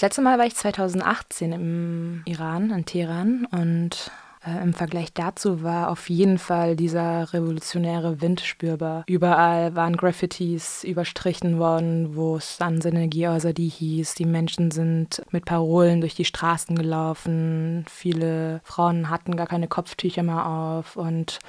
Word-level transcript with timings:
Das 0.00 0.06
letzte 0.06 0.22
Mal 0.22 0.38
war 0.38 0.46
ich 0.46 0.56
2018 0.56 1.52
im 1.52 2.22
Iran, 2.24 2.70
in 2.70 2.86
Teheran 2.86 3.46
und 3.50 4.10
äh, 4.42 4.62
Im 4.62 4.72
Vergleich 4.72 5.12
dazu 5.12 5.62
war 5.62 5.90
auf 5.90 6.08
jeden 6.08 6.38
Fall 6.38 6.74
dieser 6.74 7.30
revolutionäre 7.34 8.22
Wind 8.22 8.40
spürbar. 8.40 9.04
Überall 9.06 9.76
waren 9.76 9.98
Graffitis 9.98 10.84
überstrichen 10.84 11.58
worden, 11.58 12.16
wo 12.16 12.36
es 12.36 12.56
dann 12.56 12.80
Synergie 12.80 13.26
Azadi 13.26 13.68
hieß. 13.68 14.14
Die 14.14 14.24
Menschen 14.24 14.70
sind 14.70 15.20
mit 15.32 15.44
Parolen 15.44 16.00
durch 16.00 16.14
die 16.14 16.24
Straßen 16.24 16.76
gelaufen. 16.76 17.84
Viele 17.90 18.62
Frauen 18.64 19.10
hatten 19.10 19.36
gar 19.36 19.48
keine 19.48 19.68
Kopftücher 19.68 20.22
mehr 20.22 20.46
auf 20.46 20.96
und 20.96 21.40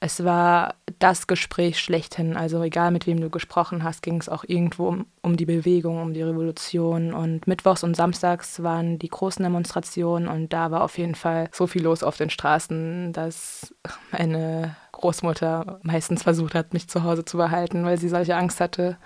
es 0.00 0.22
war 0.24 0.74
das 1.00 1.26
Gespräch 1.26 1.80
schlechthin. 1.80 2.36
Also 2.36 2.62
egal 2.62 2.92
mit 2.92 3.06
wem 3.06 3.20
du 3.20 3.30
gesprochen 3.30 3.82
hast, 3.82 4.02
ging 4.02 4.20
es 4.20 4.28
auch 4.28 4.44
irgendwo 4.46 4.88
um, 4.88 5.06
um, 5.22 5.36
die 5.36 5.46
Bewegung, 5.46 6.00
um 6.00 6.14
die 6.14 6.22
Revolution. 6.22 7.12
Und 7.12 7.46
mittwochs 7.48 7.82
und 7.82 7.96
samstags 7.96 8.62
waren 8.62 8.98
die 8.98 9.08
großen 9.08 9.42
Demonstrationen 9.42 10.28
und 10.28 10.52
da 10.52 10.70
war 10.70 10.82
auf 10.82 10.98
jeden 10.98 11.16
Fall 11.16 11.48
so 11.52 11.66
viel 11.66 11.82
los 11.82 12.04
auf 12.04 12.16
den 12.16 12.30
Straßen, 12.30 13.12
dass 13.12 13.74
meine 14.12 14.76
Großmutter 14.92 15.80
meistens 15.82 16.22
versucht 16.22 16.54
hat, 16.54 16.74
mich 16.74 16.88
zu 16.88 17.02
Hause 17.02 17.24
zu 17.24 17.36
behalten, 17.36 17.84
weil 17.84 17.98
sie 17.98 18.08
solche 18.08 18.36
Angst 18.36 18.60
hatte. 18.60 18.98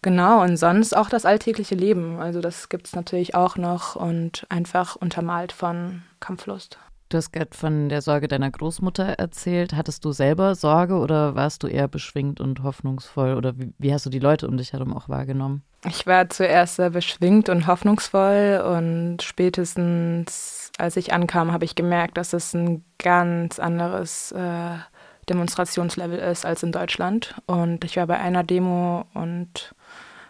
Genau, 0.00 0.42
und 0.42 0.56
sonst 0.56 0.96
auch 0.96 1.08
das 1.08 1.24
alltägliche 1.24 1.74
Leben. 1.74 2.20
Also 2.20 2.40
das 2.40 2.68
gibt 2.68 2.86
es 2.86 2.94
natürlich 2.94 3.34
auch 3.34 3.56
noch 3.56 3.96
und 3.96 4.46
einfach 4.48 4.94
untermalt 4.94 5.50
von 5.50 6.02
Kampflust. 6.20 6.78
Du 7.08 7.16
hast 7.16 7.32
gerade 7.32 7.56
von 7.56 7.88
der 7.88 8.02
Sorge 8.02 8.28
deiner 8.28 8.50
Großmutter 8.50 9.04
erzählt. 9.04 9.74
Hattest 9.74 10.04
du 10.04 10.12
selber 10.12 10.54
Sorge 10.54 10.94
oder 10.94 11.34
warst 11.34 11.62
du 11.62 11.66
eher 11.66 11.88
beschwingt 11.88 12.40
und 12.40 12.62
hoffnungsvoll? 12.62 13.34
Oder 13.34 13.58
wie, 13.58 13.72
wie 13.78 13.94
hast 13.94 14.04
du 14.04 14.10
die 14.10 14.18
Leute 14.18 14.46
um 14.46 14.58
dich 14.58 14.74
herum 14.74 14.94
auch 14.94 15.08
wahrgenommen? 15.08 15.62
Ich 15.86 16.06
war 16.06 16.28
zuerst 16.28 16.76
sehr 16.76 16.90
beschwingt 16.90 17.48
und 17.48 17.66
hoffnungsvoll 17.66 18.62
und 18.66 19.22
spätestens 19.22 20.68
als 20.78 20.96
ich 20.96 21.12
ankam, 21.12 21.52
habe 21.52 21.64
ich 21.64 21.74
gemerkt, 21.74 22.16
dass 22.16 22.32
es 22.32 22.54
ein 22.54 22.84
ganz 22.98 23.58
anderes 23.58 24.32
äh, 24.32 24.76
Demonstrationslevel 25.28 26.18
ist 26.18 26.46
als 26.46 26.62
in 26.62 26.72
Deutschland. 26.72 27.34
Und 27.46 27.84
ich 27.84 27.96
war 27.96 28.06
bei 28.06 28.18
einer 28.18 28.44
Demo 28.44 29.04
und 29.12 29.74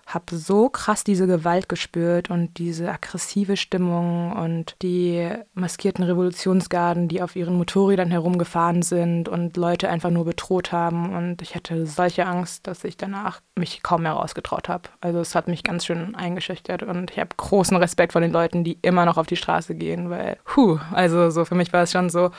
habe 0.09 0.37
so 0.37 0.71
krass 0.71 1.05
diese 1.05 1.27
Gewalt 1.27 1.69
gespürt 1.69 2.31
und 2.31 2.59
diese 2.59 2.91
aggressive 2.91 3.57
Stimmung 3.59 4.33
und 4.33 4.75
die 4.81 5.29
maskierten 5.53 6.03
Revolutionsgarden, 6.03 7.09
die 7.09 7.21
auf 7.21 7.37
ihren 7.37 7.55
Motorrädern 7.57 8.11
herumgefahren 8.11 8.83
sind 8.83 9.29
und 9.29 9.57
Leute 9.59 9.91
einfach 9.91 10.11
nur 10.11 10.25
bedroht 10.25 10.73
haben. 10.73 11.15
Und 11.15 11.43
ich 11.43 11.55
hatte 11.55 11.87
solche 11.87 12.27
Angst, 12.27 12.67
dass 12.67 12.85
ich 12.85 12.97
danach 12.97 13.41
mich 13.55 13.83
kaum 13.83 14.03
mehr 14.03 14.13
rausgetraut 14.13 14.69
habe. 14.69 14.89
Also 15.01 15.21
es 15.21 15.35
hat 15.35 15.47
mich 15.47 15.63
ganz 15.63 15.85
schön 15.85 16.15
eingeschüchtert 16.15 16.83
und 16.83 17.11
ich 17.11 17.19
habe 17.19 17.31
großen 17.37 17.77
Respekt 17.77 18.13
vor 18.13 18.23
den 18.23 18.33
Leuten, 18.33 18.65
die 18.65 18.79
immer 18.81 19.05
noch 19.05 19.19
auf 19.19 19.27
die 19.27 19.37
Straße 19.37 19.75
gehen, 19.75 20.09
weil, 20.09 20.39
puh, 20.45 20.79
also 20.91 21.29
so 21.29 21.45
für 21.45 21.55
mich 21.55 21.73
war 21.73 21.83
es 21.83 21.93
schon 21.93 22.09
so, 22.09 22.31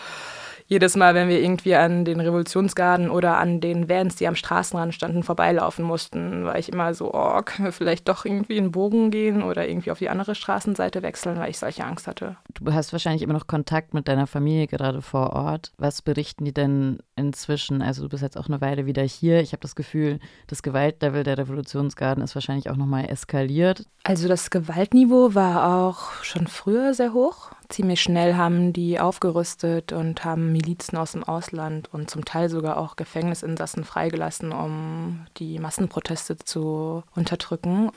jedes 0.70 0.96
Mal, 0.96 1.16
wenn 1.16 1.30
wir 1.30 1.42
irgendwie 1.42 1.74
an 1.74 2.06
den 2.06 2.20
Revolutionsgarden 2.20 3.10
oder 3.10 3.38
an 3.38 3.60
den 3.60 3.90
Vans, 3.90 4.18
die 4.18 4.28
am 4.28 4.36
Straßenrand 4.36 4.94
standen, 4.94 5.24
vorbeilaufen 5.24 5.84
mussten, 5.84 6.46
war 6.46 6.60
ich 6.60 6.72
immer 6.72 6.94
so, 6.94 7.12
oh, 7.12 7.42
können 7.42 7.66
wir 7.66 7.72
vielleicht 7.72 8.08
doch 8.08 8.24
irgendwie 8.24 8.56
in 8.56 8.66
den 8.66 8.72
Bogen 8.72 9.10
gehen 9.10 9.42
oder 9.42 9.68
irgendwie 9.68 9.90
auf 9.90 9.98
die 9.98 10.10
andere 10.10 10.36
Straßenseite 10.36 11.02
wechseln, 11.02 11.40
weil 11.40 11.50
ich 11.50 11.58
solche 11.58 11.84
Angst 11.84 12.06
hatte. 12.06 12.38
Du 12.54 12.72
hast 12.72 12.92
wahrscheinlich 12.92 13.24
immer 13.24 13.34
noch 13.34 13.48
Kontakt 13.48 13.96
mit 13.96 14.08
deiner 14.08 14.28
Familie 14.28 14.68
gerade 14.68 15.02
vor 15.02 15.34
Ort. 15.34 15.72
Was 15.80 16.04
berichten 16.04 16.46
die 16.46 16.54
denn 16.54 17.00
inzwischen? 17.16 17.82
Also 17.82 18.04
du 18.04 18.10
bist 18.10 18.22
jetzt 18.22 18.38
auch 18.38 18.48
eine 18.48 18.62
Weile 18.62 18.86
wieder 18.86 19.02
hier. 19.02 19.42
Ich 19.42 19.54
habe 19.54 19.62
das 19.62 19.76
Gefühl, 19.76 20.20
das 20.46 20.62
Gewaltlevel 20.62 21.24
der 21.24 21.40
Revolutionsgarden 21.40 22.24
ist 22.24 22.36
wahrscheinlich 22.36 22.70
auch 22.70 22.78
nochmal 22.78 23.10
eskaliert. 23.10 23.88
Also 24.04 24.28
das 24.28 24.52
Gewaltniveau 24.52 25.34
war 25.34 25.88
auch 25.88 26.24
schon 26.24 26.46
früher 26.46 26.94
sehr 26.94 27.14
hoch 27.14 27.50
ziemlich 27.70 28.02
schnell 28.02 28.36
haben 28.36 28.74
die 28.74 29.00
aufgerüstet 29.00 29.94
und 29.94 30.26
haben 30.26 30.52
Milizen 30.52 30.98
aus 30.98 31.14
dem 31.14 31.24
Ausland 31.24 31.88
und 31.94 32.10
zum 32.10 32.26
Teil 32.26 32.50
sogar 32.50 32.78
auch 32.78 32.96
Gefängnisinsassen 32.96 33.84
freigelassen, 33.84 34.52
um 34.52 35.28
die 35.38 35.60
Massenproteste 35.60 36.38
zu 36.38 37.04
unterdrücken. 37.16 37.92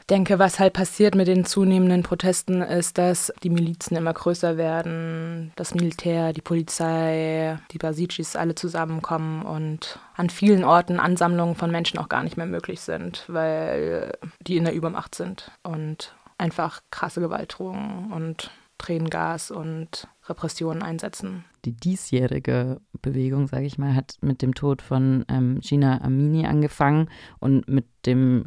Ich 0.00 0.14
denke, 0.14 0.38
was 0.38 0.60
halt 0.60 0.72
passiert 0.72 1.16
mit 1.16 1.26
den 1.26 1.44
zunehmenden 1.44 2.04
Protesten, 2.04 2.62
ist, 2.62 2.96
dass 2.96 3.32
die 3.42 3.50
Milizen 3.50 3.96
immer 3.96 4.14
größer 4.14 4.56
werden, 4.56 5.52
das 5.56 5.74
Militär, 5.74 6.32
die 6.32 6.42
Polizei, 6.42 7.58
die 7.72 7.78
Basijis 7.78 8.36
alle 8.36 8.54
zusammenkommen 8.54 9.42
und 9.42 9.98
an 10.14 10.30
vielen 10.30 10.62
Orten 10.62 11.00
Ansammlungen 11.00 11.56
von 11.56 11.72
Menschen 11.72 11.98
auch 11.98 12.08
gar 12.08 12.22
nicht 12.22 12.36
mehr 12.36 12.46
möglich 12.46 12.82
sind, 12.82 13.24
weil 13.26 14.16
die 14.40 14.56
in 14.56 14.64
der 14.64 14.74
Übermacht 14.74 15.16
sind 15.16 15.50
und 15.64 16.14
einfach 16.38 16.82
krasse 16.92 17.20
Gewaltdrohungen 17.20 18.12
und 18.12 18.52
Tränengas 18.78 19.50
und 19.50 20.08
Repressionen 20.26 20.82
einsetzen. 20.82 21.44
Die 21.64 21.72
diesjährige 21.72 22.80
Bewegung, 23.02 23.48
sage 23.48 23.66
ich 23.66 23.78
mal, 23.78 23.94
hat 23.94 24.16
mit 24.20 24.42
dem 24.42 24.54
Tod 24.54 24.82
von 24.82 25.24
ähm, 25.28 25.60
Gina 25.60 26.00
Amini 26.02 26.46
angefangen 26.46 27.08
und 27.38 27.68
mit 27.68 27.86
dem 28.04 28.46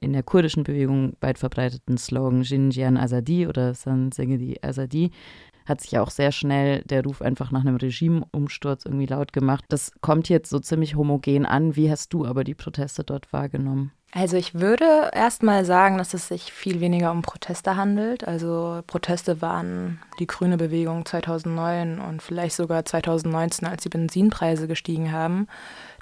in 0.00 0.12
der 0.12 0.22
kurdischen 0.22 0.62
Bewegung 0.62 1.14
weit 1.20 1.38
verbreiteten 1.38 1.98
Slogan 1.98 2.42
Jinjian 2.42 2.96
Azadi 2.96 3.46
oder 3.46 3.74
San 3.74 4.12
Segedi 4.12 4.56
Azadi 4.62 5.10
hat 5.68 5.80
sich 5.80 5.98
auch 5.98 6.10
sehr 6.10 6.32
schnell 6.32 6.82
der 6.82 7.04
Ruf 7.04 7.22
einfach 7.22 7.50
nach 7.50 7.60
einem 7.60 7.76
Regimeumsturz 7.76 8.84
irgendwie 8.84 9.06
laut 9.06 9.32
gemacht. 9.32 9.64
Das 9.68 9.92
kommt 10.00 10.28
jetzt 10.28 10.50
so 10.50 10.58
ziemlich 10.58 10.96
homogen 10.96 11.46
an. 11.46 11.76
Wie 11.76 11.90
hast 11.90 12.12
du 12.12 12.24
aber 12.24 12.44
die 12.44 12.54
Proteste 12.54 13.04
dort 13.04 13.32
wahrgenommen? 13.32 13.92
Also 14.12 14.38
ich 14.38 14.54
würde 14.54 15.10
erstmal 15.12 15.66
sagen, 15.66 15.98
dass 15.98 16.14
es 16.14 16.28
sich 16.28 16.50
viel 16.50 16.80
weniger 16.80 17.12
um 17.12 17.20
Proteste 17.20 17.76
handelt. 17.76 18.26
Also 18.26 18.80
Proteste 18.86 19.42
waren 19.42 20.00
die 20.18 20.26
grüne 20.26 20.56
Bewegung 20.56 21.04
2009 21.04 22.00
und 22.00 22.22
vielleicht 22.22 22.56
sogar 22.56 22.86
2019, 22.86 23.68
als 23.68 23.82
die 23.82 23.90
Benzinpreise 23.90 24.66
gestiegen 24.66 25.12
haben. 25.12 25.46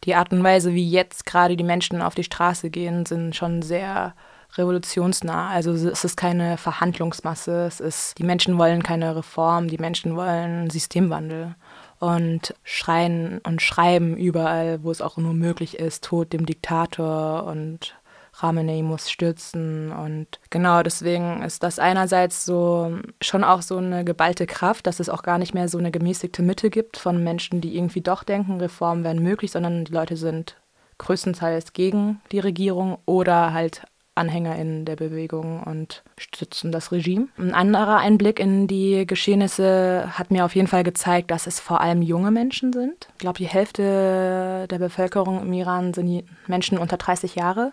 Die 0.04 0.14
Art 0.14 0.32
und 0.32 0.44
Weise, 0.44 0.72
wie 0.72 0.88
jetzt 0.88 1.26
gerade 1.26 1.56
die 1.56 1.64
Menschen 1.64 2.00
auf 2.00 2.14
die 2.14 2.22
Straße 2.22 2.70
gehen, 2.70 3.06
sind 3.06 3.34
schon 3.34 3.62
sehr 3.62 4.14
revolutionsnah. 4.54 5.50
Also 5.50 5.72
es 5.72 6.04
ist 6.04 6.16
keine 6.16 6.56
Verhandlungsmasse, 6.56 7.66
es 7.66 7.80
ist, 7.80 8.18
die 8.18 8.24
Menschen 8.24 8.58
wollen 8.58 8.82
keine 8.82 9.16
Reform, 9.16 9.68
die 9.68 9.78
Menschen 9.78 10.16
wollen 10.16 10.70
Systemwandel 10.70 11.54
und 11.98 12.54
schreien 12.62 13.40
und 13.44 13.62
schreiben 13.62 14.16
überall, 14.16 14.82
wo 14.82 14.90
es 14.90 15.00
auch 15.00 15.16
nur 15.16 15.32
möglich 15.32 15.78
ist, 15.78 16.04
Tod 16.04 16.32
dem 16.32 16.46
Diktator 16.46 17.44
und 17.44 17.96
Ramenei 18.38 18.82
muss 18.82 19.10
stürzen. 19.10 19.92
Und 19.92 20.40
genau 20.50 20.82
deswegen 20.82 21.42
ist 21.42 21.62
das 21.62 21.78
einerseits 21.78 22.44
so 22.44 22.98
schon 23.22 23.44
auch 23.44 23.62
so 23.62 23.78
eine 23.78 24.04
geballte 24.04 24.46
Kraft, 24.46 24.86
dass 24.86 25.00
es 25.00 25.08
auch 25.08 25.22
gar 25.22 25.38
nicht 25.38 25.54
mehr 25.54 25.68
so 25.68 25.78
eine 25.78 25.90
gemäßigte 25.90 26.42
Mitte 26.42 26.70
gibt 26.70 26.98
von 26.98 27.22
Menschen, 27.24 27.60
die 27.60 27.76
irgendwie 27.76 28.02
doch 28.02 28.24
denken, 28.24 28.60
Reformen 28.60 29.04
wären 29.04 29.22
möglich, 29.22 29.52
sondern 29.52 29.84
die 29.84 29.92
Leute 29.92 30.16
sind 30.16 30.56
größtenteils 30.98 31.72
gegen 31.72 32.20
die 32.32 32.38
Regierung 32.38 32.98
oder 33.06 33.52
halt 33.52 33.82
AnhängerInnen 34.16 34.84
der 34.84 34.96
Bewegung 34.96 35.62
und 35.62 36.02
stützen 36.18 36.72
das 36.72 36.90
Regime. 36.90 37.28
Ein 37.38 37.54
anderer 37.54 37.98
Einblick 37.98 38.40
in 38.40 38.66
die 38.66 39.06
Geschehnisse 39.06 40.08
hat 40.12 40.30
mir 40.30 40.44
auf 40.44 40.56
jeden 40.56 40.68
Fall 40.68 40.84
gezeigt, 40.84 41.30
dass 41.30 41.46
es 41.46 41.60
vor 41.60 41.80
allem 41.80 42.02
junge 42.02 42.30
Menschen 42.30 42.72
sind. 42.72 43.08
Ich 43.12 43.18
glaube, 43.18 43.38
die 43.38 43.46
Hälfte 43.46 44.66
der 44.70 44.78
Bevölkerung 44.78 45.42
im 45.42 45.52
Iran 45.52 45.94
sind 45.94 46.24
Menschen 46.46 46.78
unter 46.78 46.96
30 46.96 47.34
Jahre. 47.34 47.72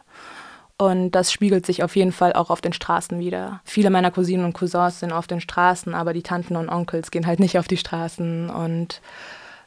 Und 0.78 1.12
das 1.12 1.32
spiegelt 1.32 1.66
sich 1.66 1.84
auf 1.84 1.96
jeden 1.96 2.12
Fall 2.12 2.34
auch 2.34 2.50
auf 2.50 2.60
den 2.60 2.74
Straßen 2.74 3.20
wieder. 3.20 3.62
Viele 3.64 3.90
meiner 3.90 4.12
Cousinen 4.12 4.44
und 4.44 4.54
Cousins 4.54 5.00
sind 5.00 5.12
auf 5.12 5.28
den 5.28 5.40
Straßen, 5.40 5.94
aber 5.94 6.14
die 6.14 6.24
Tanten 6.24 6.56
und 6.56 6.70
Onkels 6.70 7.12
gehen 7.12 7.28
halt 7.28 7.40
nicht 7.40 7.58
auf 7.60 7.68
die 7.68 7.78
Straßen. 7.78 8.50
Und 8.50 9.02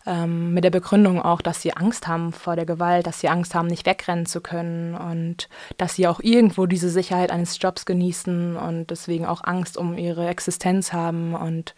ähm, 0.07 0.55
mit 0.55 0.65
der 0.65 0.71
Begründung 0.71 1.21
auch, 1.21 1.43
dass 1.43 1.61
sie 1.61 1.77
Angst 1.77 2.07
haben 2.07 2.33
vor 2.33 2.57
der 2.57 2.67
Gewalt, 2.67 3.07
dass 3.07 3.21
sie 3.21 3.29
Angst 3.29 3.55
haben, 3.55 3.67
nicht 3.67 3.87
wegrennen 3.87 4.27
zu 4.27 4.41
können 4.41 4.95
und 4.95 5.49
dass 5.77 5.95
sie 5.95 6.07
auch 6.07 6.21
irgendwo 6.21 6.67
diese 6.67 6.89
Sicherheit 6.89 7.31
eines 7.31 7.61
Jobs 7.61 7.85
genießen 7.87 8.57
und 8.57 8.91
deswegen 8.91 9.27
auch 9.27 9.43
Angst 9.45 9.77
um 9.77 9.99
ihre 9.99 10.29
Existenz 10.29 10.93
haben 10.93 11.35
und 11.35 11.75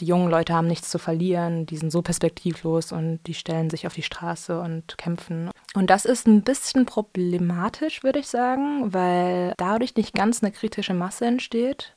die 0.00 0.06
jungen 0.06 0.30
Leute 0.30 0.54
haben 0.54 0.66
nichts 0.66 0.90
zu 0.90 0.98
verlieren, 0.98 1.66
die 1.66 1.76
sind 1.76 1.92
so 1.92 2.02
perspektivlos 2.02 2.92
und 2.92 3.20
die 3.26 3.34
stellen 3.34 3.70
sich 3.70 3.86
auf 3.86 3.94
die 3.94 4.02
Straße 4.02 4.60
und 4.60 4.98
kämpfen. 4.98 5.50
Und 5.74 5.90
das 5.90 6.04
ist 6.04 6.26
ein 6.26 6.42
bisschen 6.42 6.86
problematisch, 6.86 8.02
würde 8.02 8.18
ich 8.18 8.28
sagen, 8.28 8.92
weil 8.92 9.54
dadurch 9.58 9.94
nicht 9.94 10.14
ganz 10.14 10.42
eine 10.42 10.50
kritische 10.50 10.94
Masse 10.94 11.26
entsteht 11.26 11.94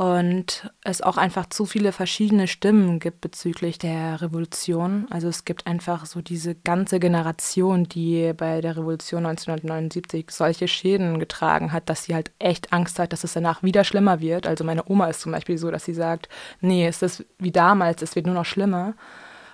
und 0.00 0.72
es 0.82 1.02
auch 1.02 1.18
einfach 1.18 1.50
zu 1.50 1.66
viele 1.66 1.92
verschiedene 1.92 2.48
Stimmen 2.48 3.00
gibt 3.00 3.20
bezüglich 3.20 3.76
der 3.76 4.22
Revolution. 4.22 5.06
Also 5.10 5.28
es 5.28 5.44
gibt 5.44 5.66
einfach 5.66 6.06
so 6.06 6.22
diese 6.22 6.54
ganze 6.54 6.98
Generation, 6.98 7.84
die 7.84 8.32
bei 8.32 8.62
der 8.62 8.78
Revolution 8.78 9.26
1979 9.26 10.30
solche 10.30 10.68
Schäden 10.68 11.18
getragen 11.18 11.70
hat, 11.70 11.90
dass 11.90 12.04
sie 12.04 12.14
halt 12.14 12.30
echt 12.38 12.72
Angst 12.72 12.98
hat, 12.98 13.12
dass 13.12 13.24
es 13.24 13.34
danach 13.34 13.62
wieder 13.62 13.84
schlimmer 13.84 14.20
wird. 14.20 14.46
Also 14.46 14.64
meine 14.64 14.88
Oma 14.88 15.08
ist 15.08 15.20
zum 15.20 15.32
Beispiel 15.32 15.58
so, 15.58 15.70
dass 15.70 15.84
sie 15.84 15.92
sagt, 15.92 16.30
nee, 16.62 16.86
es 16.86 17.02
ist 17.02 17.26
wie 17.38 17.52
damals, 17.52 18.00
es 18.00 18.16
wird 18.16 18.24
nur 18.24 18.34
noch 18.34 18.46
schlimmer. 18.46 18.94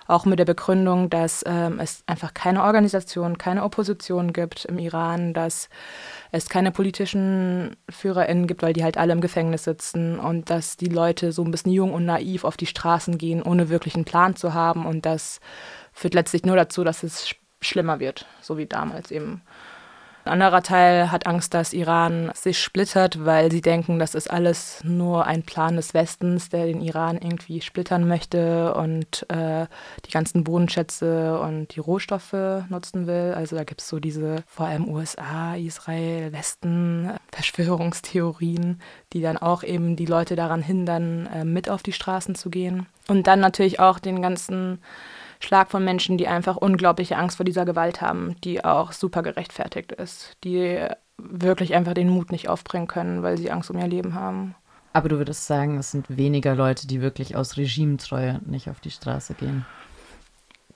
Auch 0.07 0.25
mit 0.25 0.39
der 0.39 0.45
Begründung, 0.45 1.09
dass 1.09 1.43
ähm, 1.45 1.79
es 1.79 2.03
einfach 2.07 2.33
keine 2.33 2.63
Organisation, 2.63 3.37
keine 3.37 3.63
Opposition 3.63 4.33
gibt 4.33 4.65
im 4.65 4.79
Iran, 4.79 5.33
dass 5.33 5.69
es 6.31 6.49
keine 6.49 6.71
politischen 6.71 7.75
FührerInnen 7.89 8.47
gibt, 8.47 8.61
weil 8.61 8.73
die 8.73 8.83
halt 8.83 8.97
alle 8.97 9.13
im 9.13 9.21
Gefängnis 9.21 9.65
sitzen 9.65 10.19
und 10.19 10.49
dass 10.49 10.77
die 10.77 10.87
Leute 10.87 11.31
so 11.31 11.43
ein 11.43 11.51
bisschen 11.51 11.71
jung 11.73 11.93
und 11.93 12.05
naiv 12.05 12.43
auf 12.43 12.57
die 12.57 12.65
Straßen 12.65 13.17
gehen, 13.17 13.41
ohne 13.41 13.69
wirklich 13.69 13.95
einen 13.95 14.05
Plan 14.05 14.35
zu 14.35 14.53
haben 14.53 14.85
und 14.85 15.05
das 15.05 15.39
führt 15.91 16.13
letztlich 16.13 16.45
nur 16.45 16.55
dazu, 16.55 16.83
dass 16.83 17.03
es 17.03 17.35
schlimmer 17.61 17.99
wird, 17.99 18.25
so 18.41 18.57
wie 18.57 18.65
damals 18.65 19.11
eben. 19.11 19.41
Ein 20.27 20.41
anderer 20.41 20.61
Teil 20.61 21.09
hat 21.09 21.25
Angst, 21.25 21.53
dass 21.53 21.71
Iran 21.71 22.31
sich 22.35 22.59
splittert, 22.59 23.23
weil 23.23 23.49
sie 23.49 23.61
denken, 23.61 23.97
das 23.97 24.13
ist 24.13 24.29
alles 24.29 24.81
nur 24.83 25.25
ein 25.25 25.43
Plan 25.43 25.77
des 25.77 25.93
Westens, 25.93 26.49
der 26.49 26.65
den 26.65 26.81
Iran 26.81 27.17
irgendwie 27.17 27.61
splittern 27.61 28.05
möchte 28.05 28.73
und 28.73 29.25
äh, 29.29 29.67
die 30.05 30.11
ganzen 30.11 30.43
Bodenschätze 30.43 31.39
und 31.39 31.73
die 31.73 31.79
Rohstoffe 31.79 32.33
nutzen 32.67 33.07
will. 33.07 33.35
Also 33.37 33.55
da 33.55 33.63
gibt 33.63 33.79
es 33.79 33.87
so 33.87 33.99
diese 33.99 34.43
vor 34.47 34.65
allem 34.65 34.89
USA, 34.89 35.55
Israel, 35.55 36.33
Westen 36.33 37.09
Verschwörungstheorien, 37.31 38.81
die 39.13 39.21
dann 39.21 39.37
auch 39.37 39.63
eben 39.63 39.95
die 39.95 40.05
Leute 40.05 40.35
daran 40.35 40.61
hindern, 40.61 41.27
äh, 41.27 41.45
mit 41.45 41.69
auf 41.69 41.83
die 41.83 41.93
Straßen 41.93 42.35
zu 42.35 42.49
gehen. 42.49 42.85
Und 43.07 43.27
dann 43.27 43.39
natürlich 43.39 43.79
auch 43.79 43.97
den 43.97 44.21
ganzen 44.21 44.79
Schlag 45.39 45.69
von 45.69 45.83
Menschen, 45.83 46.17
die 46.17 46.27
einfach 46.27 46.57
unglaubliche 46.57 47.17
Angst 47.17 47.37
vor 47.37 47.45
dieser 47.45 47.65
Gewalt 47.65 48.01
haben, 48.01 48.35
die 48.43 48.63
auch 48.63 48.91
super 48.91 49.21
gerechtfertigt 49.21 49.91
ist, 49.91 50.37
die 50.43 50.85
wirklich 51.17 51.73
einfach 51.73 51.93
den 51.93 52.09
Mut 52.09 52.31
nicht 52.31 52.49
aufbringen 52.49 52.87
können, 52.87 53.23
weil 53.23 53.37
sie 53.37 53.51
Angst 53.51 53.69
um 53.69 53.77
ihr 53.77 53.87
Leben 53.87 54.13
haben. 54.13 54.55
Aber 54.93 55.09
du 55.09 55.17
würdest 55.17 55.45
sagen, 55.45 55.77
es 55.77 55.91
sind 55.91 56.05
weniger 56.09 56.55
Leute, 56.55 56.87
die 56.87 57.01
wirklich 57.01 57.35
aus 57.35 57.57
Regimetreue 57.57 58.41
nicht 58.45 58.69
auf 58.69 58.79
die 58.79 58.91
Straße 58.91 59.35
gehen. 59.35 59.65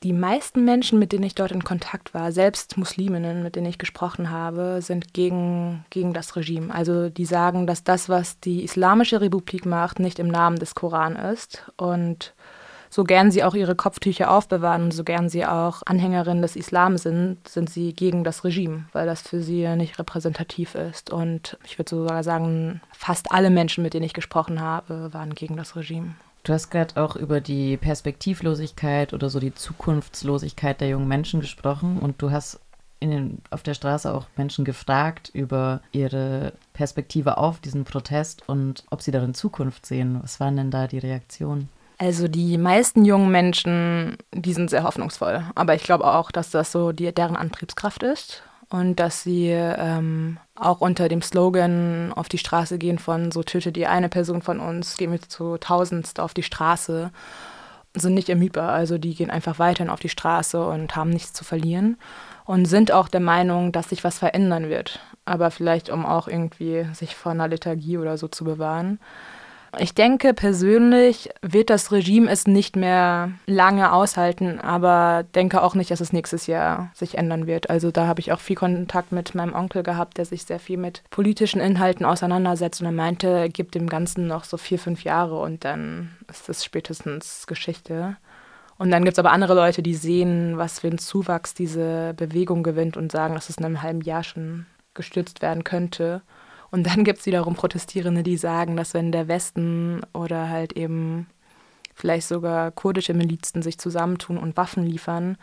Die 0.04 0.14
meisten 0.14 0.66
Menschen, 0.66 0.98
mit 0.98 1.12
denen 1.12 1.24
ich 1.24 1.36
dort 1.36 1.52
in 1.52 1.64
Kontakt 1.64 2.16
war, 2.16 2.32
selbst 2.32 2.76
Musliminnen, 2.76 3.44
mit 3.44 3.56
denen 3.56 3.68
ich 3.68 3.78
gesprochen 3.78 4.32
habe, 4.32 4.80
sind 4.82 5.14
gegen, 5.14 5.86
gegen 5.92 6.12
das 6.14 6.36
Regime. 6.36 6.74
Also 6.74 7.10
die 7.10 7.26
sagen, 7.26 7.68
dass 7.68 7.84
das, 7.84 8.10
was 8.10 8.40
die 8.40 8.64
Islamische 8.64 9.22
Republik 9.22 9.68
macht, 9.68 10.00
nicht 10.00 10.18
im 10.18 10.28
Namen 10.28 10.58
des 10.58 10.74
Koran 10.74 11.16
ist 11.16 11.72
und 11.78 12.34
so 12.92 13.06
gern 13.06 13.32
sie 13.32 13.44
auch 13.44 13.56
ihre 13.56 13.74
Kopftücher 13.74 14.30
aufbewahren 14.30 14.92
so 14.92 15.04
gern 15.06 15.30
sie 15.30 15.46
auch 15.46 15.82
Anhängerinnen 15.86 16.42
des 16.42 16.58
Islam 16.58 16.98
sind, 16.98 17.48
sind 17.48 17.70
sie 17.70 17.94
gegen 17.94 18.26
das 18.26 18.44
Regime, 18.44 18.86
weil 18.92 19.06
das 19.06 19.22
für 19.22 19.42
sie 19.42 19.68
nicht 19.76 19.98
repräsentativ 19.98 20.76
ist. 20.76 21.10
Und 21.10 21.58
ich 21.64 21.80
würde 21.80 21.90
sogar 21.90 22.24
sagen, 22.24 22.82
fast 22.92 23.32
alle 23.32 23.50
Menschen, 23.50 23.82
mit 23.82 23.94
denen 23.94 24.06
ich 24.06 24.14
gesprochen 24.14 24.60
habe, 24.60 25.14
waren 25.14 25.34
gegen 25.34 25.56
das 25.56 25.76
Regime. 25.78 26.16
Du 26.44 26.54
hast 26.54 26.70
gerade 26.70 27.02
auch 27.02 27.16
über 27.16 27.40
die 27.40 27.78
Perspektivlosigkeit 27.78 29.14
oder 29.14 29.30
so 29.30 29.40
die 29.40 29.56
Zukunftslosigkeit 29.56 30.82
der 30.82 30.90
jungen 30.90 31.08
Menschen 31.08 31.40
gesprochen 31.40 31.98
und 32.00 32.22
du 32.22 32.32
hast 32.32 32.60
den, 33.02 33.42
auf 33.52 33.64
der 33.64 33.74
Straße 33.74 34.14
auch 34.14 34.26
Menschen 34.36 34.66
gefragt 34.66 35.32
über 35.34 35.82
ihre 35.92 36.54
Perspektive 36.74 37.38
auf 37.38 37.60
diesen 37.60 37.86
Protest 37.86 38.48
und 38.48 38.84
ob 38.90 39.02
sie 39.02 39.12
darin 39.12 39.34
Zukunft 39.34 39.86
sehen. 39.86 40.20
Was 40.22 40.40
waren 40.40 40.58
denn 40.58 40.72
da 40.72 40.88
die 40.88 41.00
Reaktionen? 41.00 41.70
Also 42.02 42.28
die 42.28 42.58
meisten 42.58 43.06
jungen 43.06 43.30
Menschen, 43.30 44.18
die 44.34 44.54
sind 44.54 44.72
sehr 44.72 44.82
hoffnungsvoll. 44.82 45.44
Aber 45.54 45.76
ich 45.76 45.84
glaube 45.84 46.12
auch, 46.12 46.32
dass 46.32 46.50
das 46.50 46.72
so 46.72 46.94
die, 46.94 47.14
deren 47.14 47.36
Antriebskraft 47.36 48.02
ist 48.02 48.42
und 48.72 48.96
dass 48.96 49.22
sie 49.22 49.50
ähm, 49.50 50.40
auch 50.56 50.82
unter 50.82 51.10
dem 51.10 51.22
Slogan 51.22 52.12
auf 52.12 52.28
die 52.28 52.40
Straße 52.40 52.80
gehen 52.80 52.98
von 52.98 53.32
so 53.32 53.44
tötet 53.44 53.78
ihr 53.78 53.92
eine 53.92 54.10
Person 54.10 54.42
von 54.42 54.60
uns, 54.60 54.98
gehen 54.98 55.12
wir 55.12 55.22
zu 55.22 55.58
tausendst 55.60 56.20
auf 56.20 56.34
die 56.34 56.42
Straße, 56.42 57.12
sind 57.94 58.16
nicht 58.16 58.30
ermüdbar. 58.30 58.72
Also 58.72 58.98
die 58.98 59.14
gehen 59.14 59.30
einfach 59.30 59.60
weiterhin 59.60 59.92
auf 59.92 60.00
die 60.00 60.10
Straße 60.10 60.66
und 60.66 60.96
haben 60.96 61.12
nichts 61.12 61.34
zu 61.34 61.44
verlieren 61.44 61.98
und 62.46 62.66
sind 62.66 62.92
auch 62.92 63.10
der 63.10 63.20
Meinung, 63.20 63.72
dass 63.72 63.90
sich 63.90 64.04
was 64.04 64.18
verändern 64.18 64.70
wird. 64.70 65.02
Aber 65.26 65.52
vielleicht, 65.52 65.92
um 65.92 66.08
auch 66.08 66.28
irgendwie 66.28 66.84
sich 66.96 67.16
vor 67.16 67.32
einer 67.34 67.48
Lethargie 67.48 68.00
oder 68.00 68.18
so 68.18 68.28
zu 68.28 68.44
bewahren. 68.44 68.98
Ich 69.80 69.94
denke 69.94 70.34
persönlich 70.34 71.30
wird 71.42 71.70
das 71.70 71.92
Regime 71.92 72.30
es 72.30 72.46
nicht 72.46 72.76
mehr 72.76 73.32
lange 73.46 73.94
aushalten, 73.94 74.60
aber 74.60 75.24
denke 75.34 75.64
auch 75.64 75.76
nicht, 75.76 75.92
dass 75.92 76.02
es 76.02 76.12
nächstes 76.12 76.48
Jahr 76.48 76.92
sich 76.94 77.18
ändern 77.18 77.48
wird. 77.48 77.70
Also 77.70 77.90
da 77.90 78.06
habe 78.06 78.20
ich 78.20 78.34
auch 78.34 78.40
viel 78.40 78.58
Kontakt 78.58 79.14
mit 79.14 79.34
meinem 79.34 79.56
Onkel 79.56 79.84
gehabt, 79.84 80.18
der 80.18 80.26
sich 80.26 80.44
sehr 80.44 80.60
viel 80.60 80.78
mit 80.78 81.04
politischen 81.10 81.62
Inhalten 81.62 82.06
auseinandersetzt 82.06 82.82
und 82.82 82.88
er 82.88 82.92
meinte, 82.92 83.50
gibt 83.50 83.76
dem 83.76 83.88
Ganzen 83.88 84.28
noch 84.28 84.44
so 84.44 84.58
vier, 84.58 84.78
fünf 84.78 85.04
Jahre 85.04 85.40
und 85.40 85.64
dann 85.64 86.18
ist 86.30 86.50
das 86.50 86.66
spätestens 86.66 87.48
Geschichte. 87.48 88.18
Und 88.78 88.92
dann 88.92 89.04
gibt 89.06 89.14
es 89.14 89.20
aber 89.20 89.32
andere 89.32 89.54
Leute, 89.54 89.84
die 89.84 89.94
sehen, 89.94 90.58
was 90.58 90.80
für 90.80 90.88
einen 90.88 90.98
Zuwachs 90.98 91.54
diese 91.54 92.14
Bewegung 92.18 92.64
gewinnt 92.64 92.98
und 92.98 93.12
sagen, 93.12 93.36
dass 93.36 93.50
es 93.50 93.58
in 93.58 93.66
einem 93.66 93.84
halben 93.84 94.02
Jahr 94.02 94.24
schon 94.24 94.66
gestürzt 94.96 95.42
werden 95.42 95.64
könnte. 95.64 96.22
Und 96.72 96.88
dann 96.88 97.04
gibt 97.04 97.20
es 97.20 97.26
wiederum 97.26 97.56
Protestierende, 97.56 98.24
die 98.24 98.38
sagen, 98.38 98.78
dass 98.78 98.94
wenn 98.94 99.12
der 99.12 99.28
Westen 99.28 100.02
oder 100.14 100.50
halt 100.50 100.74
eben 100.74 101.28
vielleicht 101.94 102.28
sogar 102.28 102.72
kurdische 102.72 103.14
Milizen 103.14 103.62
sich 103.62 103.78
zusammentun 103.78 104.38
und 104.38 104.58
Waffen 104.58 104.86
liefern, 104.86 105.38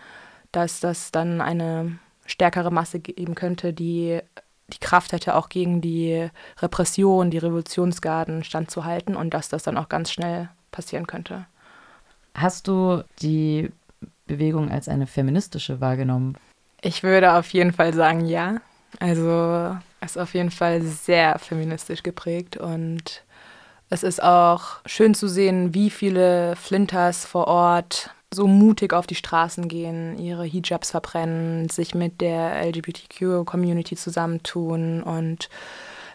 dass 0.52 0.80
das 0.80 1.12
dann 1.12 1.40
eine 1.40 1.98
stärkere 2.25 2.70
Masse 2.70 2.98
geben 2.98 3.34
könnte, 3.34 3.72
die 3.72 4.20
die 4.69 4.78
Kraft 4.78 5.12
hätte, 5.12 5.34
auch 5.34 5.48
gegen 5.48 5.80
die 5.80 6.28
Repression, 6.58 7.31
die 7.31 7.38
Revolutionsgarden 7.38 8.44
standzuhalten 8.44 9.16
und 9.16 9.32
dass 9.32 9.48
das 9.48 9.62
dann 9.62 9.78
auch 9.78 9.88
ganz 9.88 10.10
schnell 10.10 10.50
passieren 10.70 11.06
könnte. 11.06 11.46
Hast 12.34 12.69
du 12.69 13.02
die 13.22 13.70
Bewegung 14.26 14.70
als 14.70 14.88
eine 14.88 15.06
feministische 15.06 15.81
wahrgenommen? 15.81 16.36
Ich 16.82 17.02
würde 17.02 17.32
auf 17.34 17.50
jeden 17.52 17.72
Fall 17.72 17.94
sagen, 17.94 18.26
ja. 18.26 18.56
Also 19.00 19.76
ist 20.00 20.18
auf 20.18 20.34
jeden 20.34 20.50
Fall 20.50 20.82
sehr 20.82 21.38
feministisch 21.38 22.02
geprägt 22.02 22.56
und 22.56 23.22
es 23.90 24.02
ist 24.02 24.22
auch 24.22 24.80
schön 24.86 25.14
zu 25.14 25.28
sehen, 25.28 25.74
wie 25.74 25.90
viele 25.90 26.56
Flinters 26.56 27.24
vor 27.24 27.46
Ort 27.46 28.10
so 28.32 28.46
mutig 28.46 28.92
auf 28.92 29.06
die 29.06 29.14
Straßen 29.14 29.68
gehen, 29.68 30.18
ihre 30.18 30.44
Hijabs 30.44 30.90
verbrennen, 30.90 31.70
sich 31.70 31.94
mit 31.94 32.20
der 32.20 32.62
LGBTQ-Community 32.66 33.96
zusammentun 33.96 35.02
und 35.02 35.48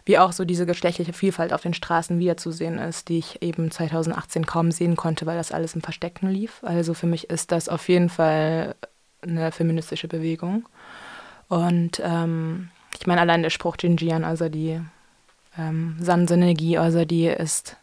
wie 0.05 0.19
auch 0.19 0.33
so 0.33 0.45
diese 0.45 0.65
geschlechtliche 0.65 1.13
Vielfalt 1.13 1.53
auf 1.53 1.61
den 1.61 1.73
Straßen 1.73 2.19
wiederzusehen 2.19 2.77
ist, 2.77 3.09
die 3.09 3.19
ich 3.19 3.41
eben 3.41 3.71
2018 3.71 4.45
kaum 4.45 4.71
sehen 4.71 4.95
konnte, 4.95 5.25
weil 5.25 5.37
das 5.37 5.51
alles 5.51 5.75
im 5.75 5.81
Versteckten 5.81 6.29
lief. 6.29 6.59
Also 6.61 6.93
für 6.93 7.07
mich 7.07 7.29
ist 7.29 7.51
das 7.51 7.69
auf 7.69 7.87
jeden 7.87 8.09
Fall 8.09 8.75
eine 9.21 9.51
feministische 9.51 10.09
Bewegung. 10.09 10.67
Und 11.47 12.01
ähm, 12.03 12.69
ich 12.99 13.07
meine, 13.07 13.21
allein 13.21 13.43
der 13.43 13.49
Spruch 13.49 13.75
Jinjian, 13.79 14.23
also 14.23 14.49
die 14.49 14.79
ähm, 15.57 15.97
Sansenergie, 15.99 16.77
also 16.77 17.05
die 17.05 17.27
ist 17.27 17.77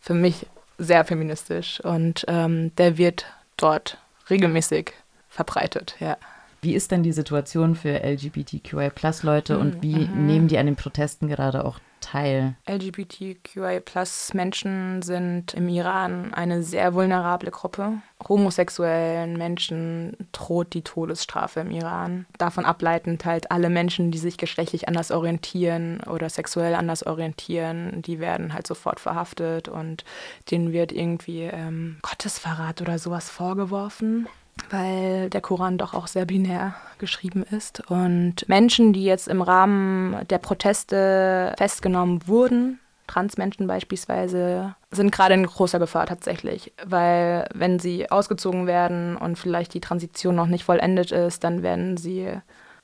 für 0.00 0.14
mich 0.14 0.46
sehr 0.78 1.04
feministisch 1.04 1.80
und 1.80 2.24
ähm, 2.28 2.74
der 2.76 2.98
wird 2.98 3.26
dort 3.56 3.98
regelmäßig 4.28 4.92
verbreitet, 5.28 5.96
ja. 6.00 6.16
Wie 6.62 6.74
ist 6.74 6.90
denn 6.90 7.02
die 7.02 7.12
Situation 7.12 7.74
für 7.74 8.02
LGBTQI-Plus-Leute 8.02 9.58
und 9.58 9.82
wie 9.82 10.06
mhm. 10.06 10.26
nehmen 10.26 10.48
die 10.48 10.56
an 10.56 10.64
den 10.64 10.76
Protesten 10.76 11.28
gerade 11.28 11.62
auch 11.64 11.78
teil? 12.04 12.54
LGBTQI-Plus-Menschen 12.66 15.02
sind 15.02 15.54
im 15.54 15.68
Iran 15.68 16.32
eine 16.34 16.62
sehr 16.62 16.94
vulnerable 16.94 17.50
Gruppe. 17.50 17.94
Homosexuellen 18.28 19.36
Menschen 19.36 20.16
droht 20.32 20.74
die 20.74 20.82
Todesstrafe 20.82 21.60
im 21.60 21.70
Iran. 21.70 22.26
Davon 22.38 22.64
ableitend 22.64 23.24
halt 23.24 23.50
alle 23.50 23.70
Menschen, 23.70 24.10
die 24.10 24.18
sich 24.18 24.36
geschlechtlich 24.36 24.88
anders 24.88 25.10
orientieren 25.10 26.00
oder 26.00 26.28
sexuell 26.28 26.74
anders 26.74 27.06
orientieren, 27.06 28.02
die 28.02 28.20
werden 28.20 28.54
halt 28.54 28.66
sofort 28.66 29.00
verhaftet 29.00 29.68
und 29.68 30.04
denen 30.50 30.72
wird 30.72 30.92
irgendwie 30.92 31.42
ähm, 31.42 31.98
Gottesverrat 32.02 32.82
oder 32.82 32.98
sowas 32.98 33.30
vorgeworfen 33.30 34.28
weil 34.70 35.30
der 35.30 35.40
Koran 35.40 35.78
doch 35.78 35.94
auch 35.94 36.06
sehr 36.06 36.26
binär 36.26 36.74
geschrieben 36.98 37.44
ist. 37.50 37.82
Und 37.90 38.48
Menschen, 38.48 38.92
die 38.92 39.04
jetzt 39.04 39.28
im 39.28 39.42
Rahmen 39.42 40.16
der 40.28 40.38
Proteste 40.38 41.54
festgenommen 41.58 42.26
wurden, 42.26 42.80
Transmenschen 43.06 43.66
beispielsweise, 43.66 44.74
sind 44.90 45.12
gerade 45.12 45.34
in 45.34 45.44
großer 45.44 45.78
Gefahr 45.78 46.06
tatsächlich, 46.06 46.72
weil 46.84 47.46
wenn 47.54 47.78
sie 47.78 48.10
ausgezogen 48.10 48.66
werden 48.66 49.16
und 49.16 49.38
vielleicht 49.38 49.74
die 49.74 49.80
Transition 49.80 50.34
noch 50.34 50.46
nicht 50.46 50.64
vollendet 50.64 51.12
ist, 51.12 51.44
dann 51.44 51.62
werden 51.62 51.96
sie 51.98 52.28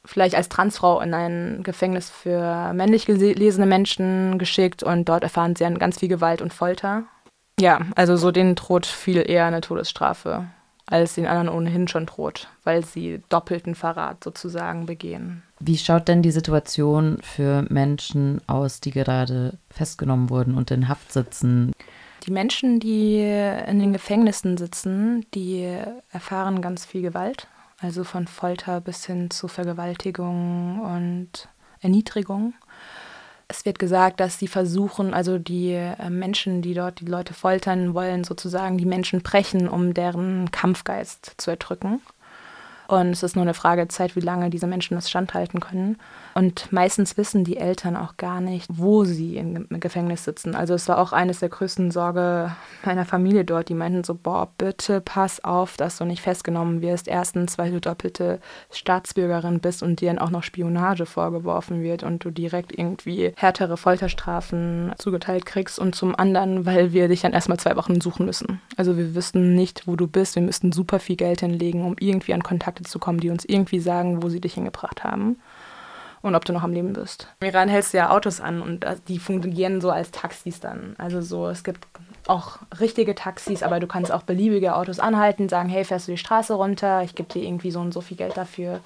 vielleicht 0.04 0.34
als 0.34 0.48
Transfrau 0.48 1.00
in 1.00 1.14
ein 1.14 1.62
Gefängnis 1.62 2.10
für 2.10 2.72
männlich 2.74 3.06
gelesene 3.06 3.66
Menschen 3.66 4.38
geschickt 4.38 4.82
und 4.82 5.08
dort 5.08 5.22
erfahren 5.22 5.56
sie 5.56 5.64
dann 5.64 5.78
ganz 5.78 5.98
viel 5.98 6.08
Gewalt 6.08 6.42
und 6.42 6.52
Folter. 6.52 7.04
Ja, 7.58 7.80
also 7.96 8.16
so 8.16 8.30
denen 8.30 8.54
droht 8.54 8.86
viel 8.86 9.22
eher 9.26 9.46
eine 9.46 9.60
Todesstrafe 9.60 10.46
als 10.90 11.14
den 11.14 11.26
anderen 11.26 11.48
ohnehin 11.48 11.88
schon 11.88 12.06
droht, 12.06 12.48
weil 12.64 12.84
sie 12.84 13.22
doppelten 13.28 13.74
Verrat 13.74 14.22
sozusagen 14.22 14.86
begehen. 14.86 15.42
Wie 15.60 15.78
schaut 15.78 16.08
denn 16.08 16.22
die 16.22 16.32
Situation 16.32 17.18
für 17.22 17.64
Menschen 17.68 18.40
aus, 18.46 18.80
die 18.80 18.90
gerade 18.90 19.56
festgenommen 19.70 20.28
wurden 20.30 20.54
und 20.54 20.70
in 20.70 20.88
Haft 20.88 21.12
sitzen? 21.12 21.72
Die 22.26 22.32
Menschen, 22.32 22.80
die 22.80 23.20
in 23.20 23.78
den 23.78 23.92
Gefängnissen 23.92 24.56
sitzen, 24.58 25.24
die 25.34 25.66
erfahren 26.10 26.60
ganz 26.60 26.84
viel 26.84 27.02
Gewalt, 27.02 27.46
also 27.78 28.04
von 28.04 28.26
Folter 28.26 28.80
bis 28.80 29.06
hin 29.06 29.30
zu 29.30 29.48
Vergewaltigung 29.48 30.80
und 30.80 31.48
Erniedrigung. 31.80 32.52
Es 33.50 33.64
wird 33.64 33.80
gesagt, 33.80 34.20
dass 34.20 34.38
sie 34.38 34.46
versuchen, 34.46 35.12
also 35.12 35.36
die 35.36 35.72
äh, 35.72 36.08
Menschen, 36.08 36.62
die 36.62 36.72
dort 36.72 37.00
die 37.00 37.06
Leute 37.06 37.34
foltern, 37.34 37.94
wollen 37.94 38.22
sozusagen 38.22 38.78
die 38.78 38.86
Menschen 38.86 39.22
brechen, 39.22 39.68
um 39.68 39.92
deren 39.92 40.52
Kampfgeist 40.52 41.34
zu 41.36 41.50
erdrücken. 41.50 42.00
Und 42.90 43.10
es 43.10 43.22
ist 43.22 43.36
nur 43.36 43.44
eine 43.44 43.54
Frage 43.54 43.82
der 43.82 43.88
Zeit, 43.88 44.16
wie 44.16 44.20
lange 44.20 44.50
diese 44.50 44.66
Menschen 44.66 44.96
das 44.96 45.08
standhalten 45.08 45.60
können. 45.60 45.96
Und 46.34 46.72
meistens 46.72 47.16
wissen 47.16 47.44
die 47.44 47.56
Eltern 47.56 47.96
auch 47.96 48.16
gar 48.16 48.40
nicht, 48.40 48.66
wo 48.68 49.04
sie 49.04 49.36
im 49.36 49.68
Gefängnis 49.68 50.24
sitzen. 50.24 50.56
Also 50.56 50.74
es 50.74 50.88
war 50.88 50.98
auch 50.98 51.12
eines 51.12 51.38
der 51.38 51.50
größten 51.50 51.92
Sorge 51.92 52.50
meiner 52.84 53.04
Familie 53.04 53.44
dort. 53.44 53.68
Die 53.68 53.74
meinten 53.74 54.02
so, 54.02 54.14
boah, 54.14 54.48
bitte 54.58 55.00
pass 55.00 55.44
auf, 55.44 55.76
dass 55.76 55.98
du 55.98 56.04
nicht 56.04 56.20
festgenommen 56.20 56.82
wirst. 56.82 57.06
Erstens, 57.06 57.58
weil 57.58 57.70
du 57.70 57.80
doppelte 57.80 58.40
Staatsbürgerin 58.72 59.60
bist 59.60 59.84
und 59.84 60.00
dir 60.00 60.08
dann 60.08 60.18
auch 60.18 60.30
noch 60.30 60.42
Spionage 60.42 61.06
vorgeworfen 61.06 61.84
wird 61.84 62.02
und 62.02 62.24
du 62.24 62.32
direkt 62.32 62.76
irgendwie 62.76 63.34
härtere 63.36 63.76
Folterstrafen 63.76 64.94
zugeteilt 64.98 65.46
kriegst. 65.46 65.78
Und 65.78 65.94
zum 65.94 66.16
anderen, 66.16 66.66
weil 66.66 66.92
wir 66.92 67.06
dich 67.06 67.20
dann 67.20 67.34
erstmal 67.34 67.60
zwei 67.60 67.76
Wochen 67.76 68.00
suchen 68.00 68.26
müssen. 68.26 68.60
Also 68.76 68.96
wir 68.96 69.14
wüssten 69.14 69.54
nicht, 69.54 69.86
wo 69.86 69.94
du 69.94 70.08
bist. 70.08 70.34
Wir 70.34 70.42
müssten 70.42 70.72
super 70.72 70.98
viel 70.98 71.14
Geld 71.14 71.38
hinlegen, 71.38 71.84
um 71.84 71.94
irgendwie 72.00 72.34
an 72.34 72.42
Kontakt 72.42 72.79
Kontakte 72.80 72.90
zu 72.90 72.98
kommen, 72.98 73.20
die 73.20 73.30
uns 73.30 73.44
irgendwie 73.44 73.80
sagen, 73.80 74.22
wo 74.22 74.28
sie 74.28 74.40
dich 74.40 74.54
hingebracht 74.54 75.04
haben 75.04 75.36
und 76.22 76.34
ob 76.34 76.44
du 76.44 76.52
noch 76.52 76.62
am 76.62 76.72
Leben 76.72 76.92
bist. 76.92 77.28
Im 77.40 77.48
Iran 77.48 77.68
hältst 77.68 77.92
du 77.92 77.98
ja 77.98 78.10
Autos 78.10 78.40
an 78.40 78.62
und 78.62 78.84
die 79.08 79.18
fungieren 79.18 79.80
so 79.80 79.90
als 79.90 80.10
Taxis 80.10 80.60
dann. 80.60 80.94
Also 80.98 81.20
so, 81.20 81.48
es 81.48 81.64
gibt 81.64 81.86
auch 82.26 82.58
richtige 82.78 83.14
Taxis, 83.14 83.62
aber 83.62 83.80
du 83.80 83.86
kannst 83.86 84.12
auch 84.12 84.22
beliebige 84.22 84.76
Autos 84.76 85.00
anhalten, 85.00 85.48
sagen, 85.48 85.68
hey, 85.68 85.84
fährst 85.84 86.08
du 86.08 86.12
die 86.12 86.18
Straße 86.18 86.54
runter, 86.54 87.02
ich 87.02 87.14
gebe 87.14 87.32
dir 87.32 87.42
irgendwie 87.42 87.70
so 87.70 87.80
und 87.80 87.92
so 87.92 88.00
viel 88.00 88.16
Geld 88.16 88.36
dafür. 88.36 88.80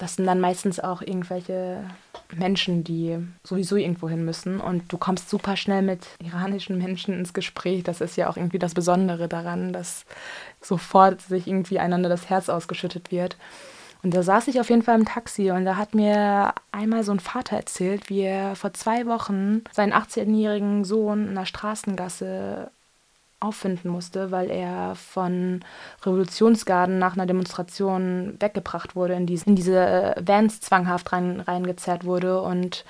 Das 0.00 0.16
sind 0.16 0.24
dann 0.24 0.40
meistens 0.40 0.80
auch 0.80 1.02
irgendwelche 1.02 1.84
Menschen, 2.34 2.84
die 2.84 3.18
sowieso 3.44 3.76
irgendwo 3.76 4.08
hin 4.08 4.24
müssen. 4.24 4.58
Und 4.58 4.90
du 4.90 4.96
kommst 4.96 5.28
super 5.28 5.58
schnell 5.58 5.82
mit 5.82 6.06
iranischen 6.24 6.78
Menschen 6.78 7.12
ins 7.12 7.34
Gespräch. 7.34 7.84
Das 7.84 8.00
ist 8.00 8.16
ja 8.16 8.30
auch 8.30 8.38
irgendwie 8.38 8.58
das 8.58 8.72
Besondere 8.72 9.28
daran, 9.28 9.74
dass 9.74 10.06
sofort 10.62 11.20
sich 11.20 11.46
irgendwie 11.46 11.78
einander 11.78 12.08
das 12.08 12.30
Herz 12.30 12.48
ausgeschüttet 12.48 13.12
wird. 13.12 13.36
Und 14.02 14.14
da 14.14 14.22
saß 14.22 14.48
ich 14.48 14.58
auf 14.58 14.70
jeden 14.70 14.80
Fall 14.80 14.98
im 14.98 15.04
Taxi 15.04 15.50
und 15.50 15.66
da 15.66 15.76
hat 15.76 15.94
mir 15.94 16.54
einmal 16.72 17.04
so 17.04 17.12
ein 17.12 17.20
Vater 17.20 17.56
erzählt, 17.56 18.08
wie 18.08 18.22
er 18.22 18.56
vor 18.56 18.72
zwei 18.72 19.04
Wochen 19.04 19.64
seinen 19.70 19.92
18-jährigen 19.92 20.84
Sohn 20.84 21.28
in 21.28 21.34
der 21.34 21.44
Straßengasse 21.44 22.70
auffinden 23.40 23.90
musste, 23.90 24.30
weil 24.30 24.50
er 24.50 24.94
von 24.94 25.60
Revolutionsgarden 26.04 26.98
nach 26.98 27.14
einer 27.14 27.26
Demonstration 27.26 28.36
weggebracht 28.38 28.94
wurde, 28.94 29.14
in 29.14 29.26
diese, 29.26 29.46
in 29.46 29.56
diese 29.56 29.78
äh, 29.78 30.22
Vans 30.24 30.60
zwanghaft 30.60 31.12
rein, 31.12 31.40
reingezerrt 31.40 32.04
wurde. 32.04 32.42
Und 32.42 32.84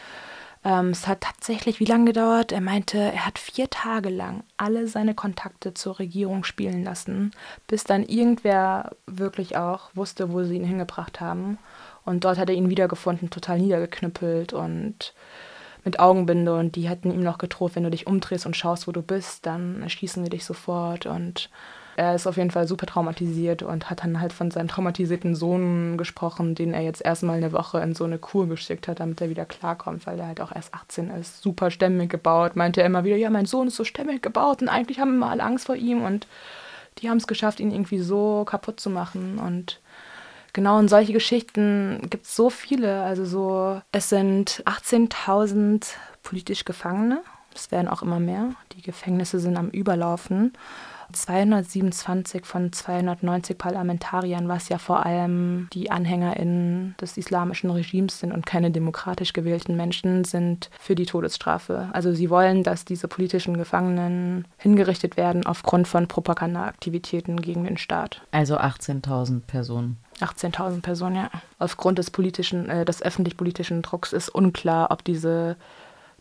ähm, 0.64 0.90
es 0.90 1.07
hat 1.07 1.23
tatsächlich 1.23 1.80
wie 1.80 1.87
lange 1.87 2.07
gedauert? 2.07 2.52
Er 2.52 2.61
meinte, 2.61 2.99
er 2.99 3.25
hat 3.25 3.38
vier 3.38 3.71
Tage 3.71 4.11
lang 4.11 4.42
alle 4.57 4.88
seine 4.88 5.14
Kontakte 5.14 5.73
zur 5.73 5.99
Regierung 5.99 6.45
spielen 6.45 6.85
lassen, 6.85 7.30
bis 7.66 7.85
dann 7.85 8.02
irgendwer 8.02 8.90
wirklich 9.07 9.57
auch 9.57 9.90
wusste, 9.95 10.33
wo 10.33 10.42
sie 10.42 10.57
ihn 10.57 10.64
hingebracht 10.64 11.21
haben. 11.21 11.59
Und 12.04 12.25
dort 12.25 12.38
hat 12.38 12.49
er 12.49 12.57
ihn 12.57 12.71
wiedergefunden, 12.71 13.30
total 13.30 13.59
niedergeknüppelt 13.59 14.52
und 14.52 15.14
mit 15.85 16.01
Augenbinde 16.01 16.57
und 16.57 16.77
die 16.77 16.89
hätten 16.89 17.11
ihm 17.11 17.23
noch 17.23 17.39
gedroht, 17.39 17.73
wenn 17.75 17.85
du 17.85 17.91
dich 17.91 18.07
umdrehst 18.07 18.47
und 18.47 18.57
schaust, 18.57 18.87
wo 18.87 18.93
du 18.93 19.03
bist, 19.03 19.47
dann 19.47 19.83
erschießen 19.83 20.23
wir 20.23 20.31
dich 20.31 20.45
sofort 20.45 21.07
und 21.07 21.51
er 21.97 22.15
ist 22.15 22.27
auf 22.27 22.39
jeden 22.39 22.51
Fall 22.51 22.67
super 22.67 22.87
traumatisiert 22.87 23.63
und 23.63 23.91
hat 23.91 24.03
dann 24.03 24.21
halt 24.21 24.33
von 24.33 24.51
seinem 24.51 24.69
traumatisierten 24.69 25.35
Sohn 25.35 25.99
gesprochen, 25.99 26.55
den 26.55 26.73
er 26.73 26.81
jetzt 26.81 27.05
erstmal 27.05 27.37
eine 27.37 27.53
Woche 27.53 27.81
in 27.81 27.95
so 27.95 28.05
eine 28.05 28.19
Kur 28.19 28.49
geschickt 28.49 28.89
hat, 28.89 29.01
damit 29.01 29.21
er 29.21 29.29
wieder 29.29 29.45
klarkommt, 29.45 30.07
weil 30.07 30.19
er 30.19 30.29
halt 30.29 30.41
auch 30.41 30.55
erst 30.55 30.73
18 30.73 31.11
ist. 31.11 31.43
Super 31.43 31.71
stämmig 31.71 32.09
gebaut, 32.11 32.57
meinte 32.57 32.81
er 32.81 32.87
immer 32.87 33.05
wieder, 33.05 33.17
ja, 33.17 33.29
mein 33.29 33.45
Sohn 33.45 33.69
ist 33.69 33.77
so 33.77 33.85
stämmig 33.85 34.23
gebaut 34.23 34.63
und 34.63 34.69
eigentlich 34.69 34.99
haben 34.99 35.19
wir 35.19 35.29
alle 35.29 35.43
Angst 35.43 35.67
vor 35.67 35.77
ihm 35.77 36.03
und 36.03 36.27
die 36.99 37.11
haben 37.11 37.19
es 37.19 37.27
geschafft, 37.27 37.61
ihn 37.61 37.71
irgendwie 37.71 38.01
so 38.01 38.45
kaputt 38.47 38.81
zu 38.81 38.89
machen 38.89 39.39
und 39.39 39.81
Genau, 40.52 40.78
und 40.78 40.88
solche 40.88 41.12
Geschichten 41.12 42.00
gibt 42.11 42.26
es 42.26 42.37
so 42.37 42.50
viele. 42.50 43.02
Also 43.02 43.25
so, 43.25 43.80
es 43.92 44.09
sind 44.09 44.62
18.000 44.66 45.87
politisch 46.23 46.64
Gefangene. 46.64 47.23
Es 47.54 47.71
werden 47.73 47.88
auch 47.88 48.02
immer 48.02 48.21
mehr. 48.21 48.50
Die 48.73 48.83
Gefängnisse 48.83 49.40
sind 49.40 49.57
am 49.57 49.71
Überlaufen. 49.71 50.52
227 51.12 52.45
von 52.45 52.73
290 52.73 53.59
Parlamentariern, 53.59 54.49
was 54.49 54.69
ja 54.69 54.78
vor 54.78 55.04
allem 55.04 55.69
die 55.73 55.90
AnhängerInnen 55.90 56.95
des 57.00 57.16
islamischen 57.16 57.71
Regimes 57.71 58.21
sind 58.21 58.33
und 58.33 58.47
keine 58.47 58.71
demokratisch 58.71 59.33
gewählten 59.33 59.76
Menschen, 59.76 60.25
sind 60.25 60.71
für 60.78 60.95
die 60.95 61.07
Todesstrafe. 61.07 61.88
Also 61.92 62.12
sie 62.12 62.30
wollen, 62.30 62.62
dass 62.62 62.85
diese 62.85 63.09
politischen 63.09 63.57
Gefangenen 63.57 64.47
hingerichtet 64.59 65.16
werden 65.16 65.47
aufgrund 65.47 65.88
von 65.88 66.07
Propagandaaktivitäten 66.07 67.40
gegen 67.40 67.64
den 67.64 67.76
Staat. 67.76 68.23
Also 68.30 68.57
18.000 68.59 69.40
Personen. 69.47 69.97
18.000 70.23 70.83
Personen, 70.83 71.17
ja. 71.17 71.31
Aufgrund 71.59 71.99
des 71.99 72.11
politischen, 72.11 72.69
äh, 72.69 72.85
des 72.85 73.03
öffentlich-politischen 73.03 73.83
Drucks 73.83 74.12
ist 74.12 74.29
unklar, 74.29 74.91
ob 74.91 75.05
diese 75.05 75.57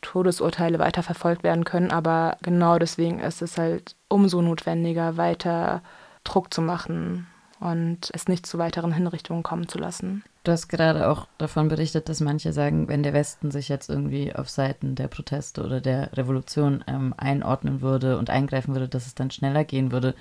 Todesurteile 0.02 0.80
weiter 0.80 1.04
verfolgt 1.04 1.44
werden 1.44 1.66
können. 1.66 1.92
Aber 1.92 2.38
genau 2.42 2.80
deswegen 2.80 3.20
ist 3.20 3.42
es 3.42 3.58
halt 3.58 3.96
umso 4.08 4.42
notwendiger, 4.42 5.18
weiter 5.18 5.82
Druck 6.24 6.54
zu 6.54 6.62
machen 6.62 7.28
und 7.60 8.10
es 8.14 8.28
nicht 8.28 8.46
zu 8.46 8.58
weiteren 8.58 8.94
Hinrichtungen 8.94 9.44
kommen 9.44 9.68
zu 9.68 9.78
lassen. 9.78 10.24
Du 10.44 10.54
hast 10.54 10.70
gerade 10.70 11.10
auch 11.10 11.28
davon 11.38 11.68
berichtet, 11.68 12.08
dass 12.08 12.22
manche 12.22 12.54
sagen, 12.54 12.88
wenn 12.88 13.04
der 13.04 13.14
Westen 13.14 13.52
sich 13.52 13.68
jetzt 13.68 13.90
irgendwie 13.90 14.34
auf 14.34 14.50
Seiten 14.50 14.96
der 14.96 15.10
Proteste 15.10 15.64
oder 15.64 15.82
der 15.82 16.16
Revolution 16.16 16.84
ähm, 16.88 17.14
einordnen 17.18 17.82
würde 17.82 18.18
und 18.18 18.30
eingreifen 18.30 18.74
würde, 18.74 18.88
dass 18.88 19.06
es 19.06 19.16
dann 19.16 19.32
schneller 19.32 19.66
gehen 19.66 19.92
würde. 19.92 20.16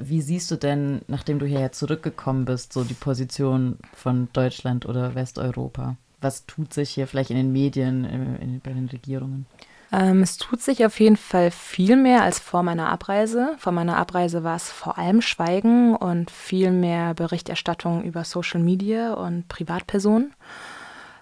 Wie 0.00 0.20
siehst 0.20 0.50
du 0.50 0.56
denn, 0.56 1.00
nachdem 1.08 1.38
du 1.38 1.46
hierher 1.46 1.72
zurückgekommen 1.72 2.44
bist, 2.44 2.72
so 2.72 2.84
die 2.84 2.94
Position 2.94 3.78
von 3.94 4.28
Deutschland 4.32 4.84
oder 4.86 5.14
Westeuropa? 5.14 5.96
Was 6.20 6.46
tut 6.46 6.72
sich 6.72 6.90
hier 6.90 7.06
vielleicht 7.06 7.30
in 7.30 7.36
den 7.36 7.52
Medien, 7.52 8.04
in, 8.04 8.36
in, 8.36 8.60
bei 8.60 8.72
den 8.72 8.88
Regierungen? 8.88 9.46
Ähm, 9.92 10.22
es 10.22 10.38
tut 10.38 10.62
sich 10.62 10.84
auf 10.86 10.98
jeden 11.00 11.16
Fall 11.16 11.50
viel 11.50 11.96
mehr 11.96 12.22
als 12.22 12.38
vor 12.38 12.62
meiner 12.62 12.88
Abreise. 12.88 13.54
Vor 13.58 13.72
meiner 13.72 13.98
Abreise 13.98 14.42
war 14.42 14.56
es 14.56 14.70
vor 14.70 14.98
allem 14.98 15.20
Schweigen 15.20 15.94
und 15.94 16.30
viel 16.30 16.70
mehr 16.70 17.14
Berichterstattung 17.14 18.02
über 18.02 18.24
Social 18.24 18.60
Media 18.60 19.12
und 19.14 19.48
Privatpersonen. 19.48 20.34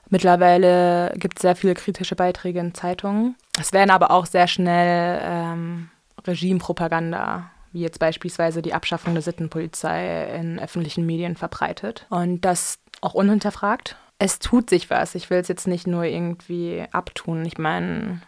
Mittlerweile 0.08 1.12
gibt 1.16 1.38
es 1.38 1.42
sehr 1.42 1.56
viele 1.56 1.74
kritische 1.74 2.16
Beiträge 2.16 2.60
in 2.60 2.74
Zeitungen. 2.74 3.36
Es 3.58 3.72
werden 3.72 3.90
aber 3.90 4.10
auch 4.10 4.26
sehr 4.26 4.48
schnell 4.48 5.20
ähm, 5.22 5.88
Regimepropaganda 6.26 7.50
wie 7.72 7.80
jetzt 7.80 7.98
beispielsweise 7.98 8.62
die 8.62 8.74
Abschaffung 8.74 9.14
der 9.14 9.22
Sittenpolizei 9.22 10.24
in 10.34 10.58
öffentlichen 10.58 11.06
Medien 11.06 11.36
verbreitet. 11.36 12.06
Und 12.10 12.44
das 12.44 12.78
auch 13.00 13.14
unhinterfragt. 13.14 13.96
Es 14.18 14.38
tut 14.38 14.68
sich 14.68 14.90
was. 14.90 15.14
Ich 15.14 15.30
will 15.30 15.38
es 15.38 15.48
jetzt 15.48 15.66
nicht 15.66 15.86
nur 15.86 16.04
irgendwie 16.04 16.84
abtun. 16.92 17.44
Ich 17.44 17.58
meine, 17.58 18.20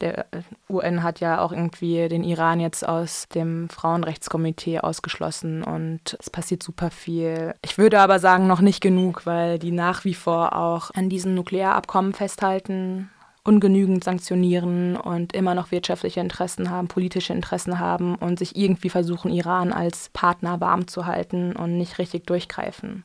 der 0.00 0.26
UN 0.68 1.02
hat 1.02 1.20
ja 1.20 1.40
auch 1.40 1.52
irgendwie 1.52 2.08
den 2.08 2.24
Iran 2.24 2.60
jetzt 2.60 2.86
aus 2.86 3.28
dem 3.34 3.68
Frauenrechtskomitee 3.68 4.80
ausgeschlossen 4.80 5.62
und 5.62 6.16
es 6.18 6.30
passiert 6.30 6.62
super 6.62 6.90
viel. 6.90 7.54
Ich 7.62 7.78
würde 7.78 8.00
aber 8.00 8.18
sagen, 8.18 8.46
noch 8.46 8.60
nicht 8.60 8.80
genug, 8.80 9.26
weil 9.26 9.58
die 9.58 9.70
nach 9.70 10.04
wie 10.04 10.14
vor 10.14 10.56
auch 10.56 10.90
an 10.94 11.08
diesen 11.08 11.34
Nuklearabkommen 11.34 12.12
festhalten, 12.12 13.10
ungenügend 13.44 14.02
sanktionieren 14.02 14.96
und 14.96 15.34
immer 15.34 15.54
noch 15.54 15.70
wirtschaftliche 15.70 16.20
Interessen 16.20 16.70
haben, 16.70 16.88
politische 16.88 17.34
Interessen 17.34 17.78
haben 17.78 18.14
und 18.14 18.38
sich 18.38 18.56
irgendwie 18.56 18.88
versuchen, 18.88 19.30
Iran 19.30 19.72
als 19.72 20.08
Partner 20.14 20.60
warm 20.60 20.88
zu 20.88 21.04
halten 21.06 21.54
und 21.54 21.76
nicht 21.76 21.98
richtig 21.98 22.26
durchgreifen. 22.26 23.04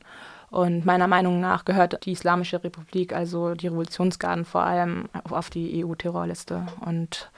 Und 0.50 0.84
meiner 0.84 1.06
Meinung 1.06 1.40
nach 1.40 1.64
gehört 1.64 2.04
die 2.04 2.12
Islamische 2.12 2.62
Republik, 2.62 3.12
also 3.12 3.54
die 3.54 3.68
Revolutionsgarden 3.68 4.44
vor 4.44 4.62
allem, 4.62 5.08
auf 5.30 5.48
die 5.48 5.84
EU-Terrorliste. 5.84 6.66
Und 6.84 7.30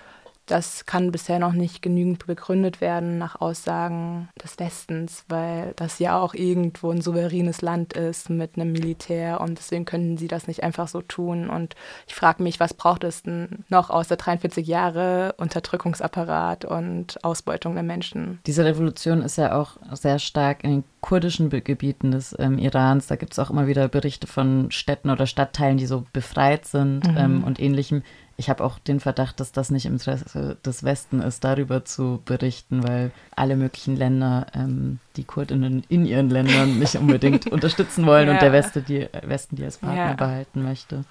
das 0.46 0.86
kann 0.86 1.12
bisher 1.12 1.38
noch 1.38 1.52
nicht 1.52 1.82
genügend 1.82 2.26
begründet 2.26 2.80
werden 2.80 3.18
nach 3.18 3.40
Aussagen 3.40 4.28
des 4.42 4.58
Westens, 4.58 5.24
weil 5.28 5.72
das 5.76 5.98
ja 5.98 6.18
auch 6.20 6.34
irgendwo 6.34 6.90
ein 6.90 7.00
souveränes 7.00 7.62
Land 7.62 7.92
ist 7.92 8.28
mit 8.28 8.56
einem 8.56 8.72
Militär 8.72 9.40
und 9.40 9.58
deswegen 9.58 9.84
können 9.84 10.16
sie 10.16 10.28
das 10.28 10.48
nicht 10.48 10.62
einfach 10.62 10.88
so 10.88 11.00
tun. 11.00 11.48
Und 11.48 11.74
ich 12.08 12.14
frage 12.14 12.42
mich, 12.42 12.58
was 12.58 12.74
braucht 12.74 13.04
es 13.04 13.22
denn 13.22 13.64
noch 13.68 13.90
außer 13.90 14.16
43 14.16 14.66
Jahre 14.66 15.34
Unterdrückungsapparat 15.38 16.64
und 16.64 17.22
Ausbeutung 17.24 17.74
der 17.74 17.84
Menschen? 17.84 18.40
Diese 18.46 18.64
Revolution 18.64 19.22
ist 19.22 19.38
ja 19.38 19.58
auch 19.58 19.76
sehr 19.92 20.18
stark 20.18 20.64
in 20.64 20.70
den 20.70 20.84
kurdischen 21.00 21.50
Gebieten 21.50 22.12
des 22.12 22.34
ähm, 22.38 22.58
Irans. 22.58 23.06
Da 23.06 23.16
gibt 23.16 23.32
es 23.32 23.38
auch 23.38 23.50
immer 23.50 23.66
wieder 23.66 23.88
Berichte 23.88 24.26
von 24.26 24.70
Städten 24.70 25.10
oder 25.10 25.26
Stadtteilen, 25.26 25.76
die 25.76 25.86
so 25.86 26.04
befreit 26.12 26.64
sind 26.64 27.06
mhm. 27.06 27.16
ähm, 27.16 27.44
und 27.44 27.60
ähnlichem. 27.60 28.02
Ich 28.42 28.50
habe 28.50 28.64
auch 28.64 28.80
den 28.80 28.98
Verdacht, 28.98 29.38
dass 29.38 29.52
das 29.52 29.70
nicht 29.70 29.86
im 29.86 29.92
Interesse 29.92 30.56
des 30.66 30.82
Westen 30.82 31.20
ist, 31.20 31.44
darüber 31.44 31.84
zu 31.84 32.20
berichten, 32.24 32.82
weil 32.82 33.12
alle 33.36 33.54
möglichen 33.54 33.96
Länder 33.96 34.48
ähm, 34.52 34.98
die 35.14 35.22
Kurdinnen 35.22 35.84
in 35.88 36.04
ihren 36.04 36.28
Ländern 36.28 36.80
nicht 36.80 36.96
unbedingt 36.96 37.46
unterstützen 37.52 38.04
wollen 38.04 38.26
ja. 38.26 38.34
und 38.34 38.42
der 38.42 38.50
Westen 38.50 38.84
die, 38.84 39.08
Westen 39.22 39.54
die 39.54 39.64
als 39.64 39.78
Partner 39.78 40.08
ja. 40.08 40.12
behalten 40.14 40.64
möchte. 40.64 41.04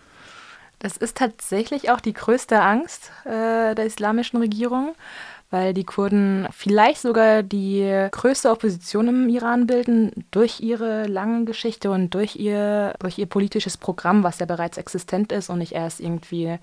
Das 0.80 0.98
ist 0.98 1.16
tatsächlich 1.16 1.90
auch 1.90 2.02
die 2.02 2.12
größte 2.12 2.62
Angst 2.62 3.12
äh, 3.24 3.76
der 3.76 3.86
islamischen 3.86 4.42
Regierung, 4.42 4.94
weil 5.52 5.74
die 5.74 5.86
Kurden 5.86 6.50
vielleicht 6.52 7.00
sogar 7.00 7.44
die 7.44 8.10
größte 8.12 8.52
Opposition 8.52 9.08
im 9.08 9.30
Iran 9.30 9.68
bilden 9.68 10.26
durch 10.32 10.60
ihre 10.60 11.08
lange 11.08 11.46
Geschichte 11.46 11.92
und 11.92 12.14
durch 12.14 12.36
ihr, 12.36 12.94
durch 13.00 13.18
ihr 13.18 13.26
politisches 13.26 13.78
Programm, 13.78 14.24
was 14.24 14.40
ja 14.40 14.46
bereits 14.46 14.78
existent 14.78 15.32
ist 15.32 15.50
und 15.50 15.60
nicht 15.60 15.72
erst 15.72 16.02
irgendwie 16.02 16.60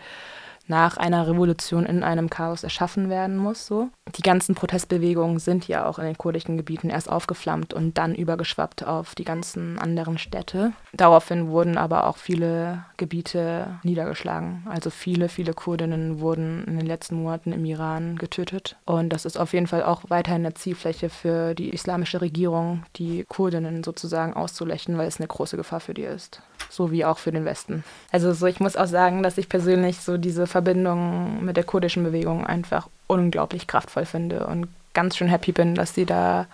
nach 0.68 0.96
einer 0.96 1.26
Revolution 1.26 1.84
in 1.86 2.02
einem 2.02 2.30
Chaos 2.30 2.62
erschaffen 2.62 3.10
werden 3.10 3.36
muss. 3.36 3.66
So. 3.66 3.88
Die 4.16 4.22
ganzen 4.22 4.54
Protestbewegungen 4.54 5.38
sind 5.38 5.66
ja 5.66 5.86
auch 5.86 5.98
in 5.98 6.04
den 6.04 6.18
kurdischen 6.18 6.56
Gebieten 6.56 6.90
erst 6.90 7.10
aufgeflammt 7.10 7.74
und 7.74 7.98
dann 7.98 8.14
übergeschwappt 8.14 8.86
auf 8.86 9.14
die 9.14 9.24
ganzen 9.24 9.78
anderen 9.78 10.18
Städte. 10.18 10.72
Daraufhin 10.92 11.48
wurden 11.48 11.76
aber 11.76 12.06
auch 12.06 12.16
viele 12.16 12.84
Gebiete 12.96 13.78
niedergeschlagen. 13.82 14.66
Also 14.68 14.90
viele, 14.90 15.28
viele 15.28 15.54
Kurdinnen 15.54 16.20
wurden 16.20 16.64
in 16.66 16.78
den 16.78 16.86
letzten 16.86 17.16
Monaten 17.16 17.52
im 17.52 17.64
Iran 17.64 18.16
getötet. 18.16 18.76
Und 18.84 19.10
das 19.10 19.24
ist 19.24 19.38
auf 19.38 19.52
jeden 19.52 19.66
Fall 19.66 19.82
auch 19.82 20.02
weiterhin 20.08 20.44
eine 20.44 20.54
Zielfläche 20.54 21.08
für 21.08 21.54
die 21.54 21.70
islamische 21.70 22.20
Regierung, 22.20 22.84
die 22.96 23.24
Kurdinnen 23.28 23.82
sozusagen 23.84 24.34
auszulöschen, 24.34 24.98
weil 24.98 25.08
es 25.08 25.18
eine 25.18 25.28
große 25.28 25.56
Gefahr 25.56 25.80
für 25.80 25.94
die 25.94 26.02
ist. 26.02 26.42
So 26.70 26.90
wie 26.90 27.04
auch 27.04 27.18
für 27.18 27.32
den 27.32 27.44
Westen. 27.44 27.84
Also 28.12 28.32
so, 28.32 28.46
ich 28.46 28.60
muss 28.60 28.76
auch 28.76 28.86
sagen, 28.86 29.22
dass 29.22 29.38
ich 29.38 29.48
persönlich 29.48 30.00
so 30.00 30.18
diese 30.18 30.46
Verbindung 30.58 31.44
mit 31.44 31.56
der 31.56 31.62
kurdischen 31.62 32.02
Bewegung 32.02 32.44
einfach 32.44 32.88
unglaublich 33.06 33.68
kraftvoll 33.68 34.06
finde 34.06 34.46
und 34.46 34.66
ganz 34.92 35.16
schön 35.16 35.28
happy 35.28 35.52
bin, 35.52 35.76
dass 35.76 35.94
sie 35.94 36.04
da 36.04 36.46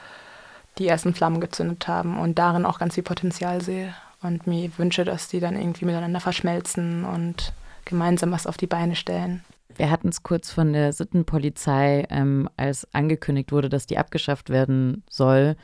die 0.77 0.89
ersten 0.89 1.15
Flammen 1.15 1.41
gezündet 1.41 1.89
haben 1.89 2.19
und 2.19 2.39
darin 2.39 2.67
auch 2.67 2.79
ganz 2.79 2.95
viel 2.95 3.03
Potenzial 3.03 3.63
sehe 3.63 3.95
und 4.21 4.47
mir 4.47 4.71
wünsche, 4.77 5.05
dass 5.05 5.29
die 5.29 5.41
dann 5.41 5.57
irgendwie 5.57 5.87
miteinander 5.87 6.21
verschmelzen 6.21 7.07
und 7.07 7.55
gemeinsam 7.87 8.31
was 8.33 8.47
auf 8.47 8.59
die 8.59 8.67
Beine 8.67 8.95
stellen. 8.95 9.43
Wir 9.75 9.91
hatten 9.91 10.09
es 10.09 10.23
kurz 10.23 10.51
von 10.51 10.75
der 10.75 10.93
Sittenpolizei, 10.93 12.07
ähm, 12.11 12.49
als 12.59 12.87
angekündigt 12.93 13.53
wurde, 13.53 13.71
dass 13.71 13.87
die 13.87 13.97
abgeschafft 13.97 14.51
werden 14.51 15.03
soll, 15.09 15.57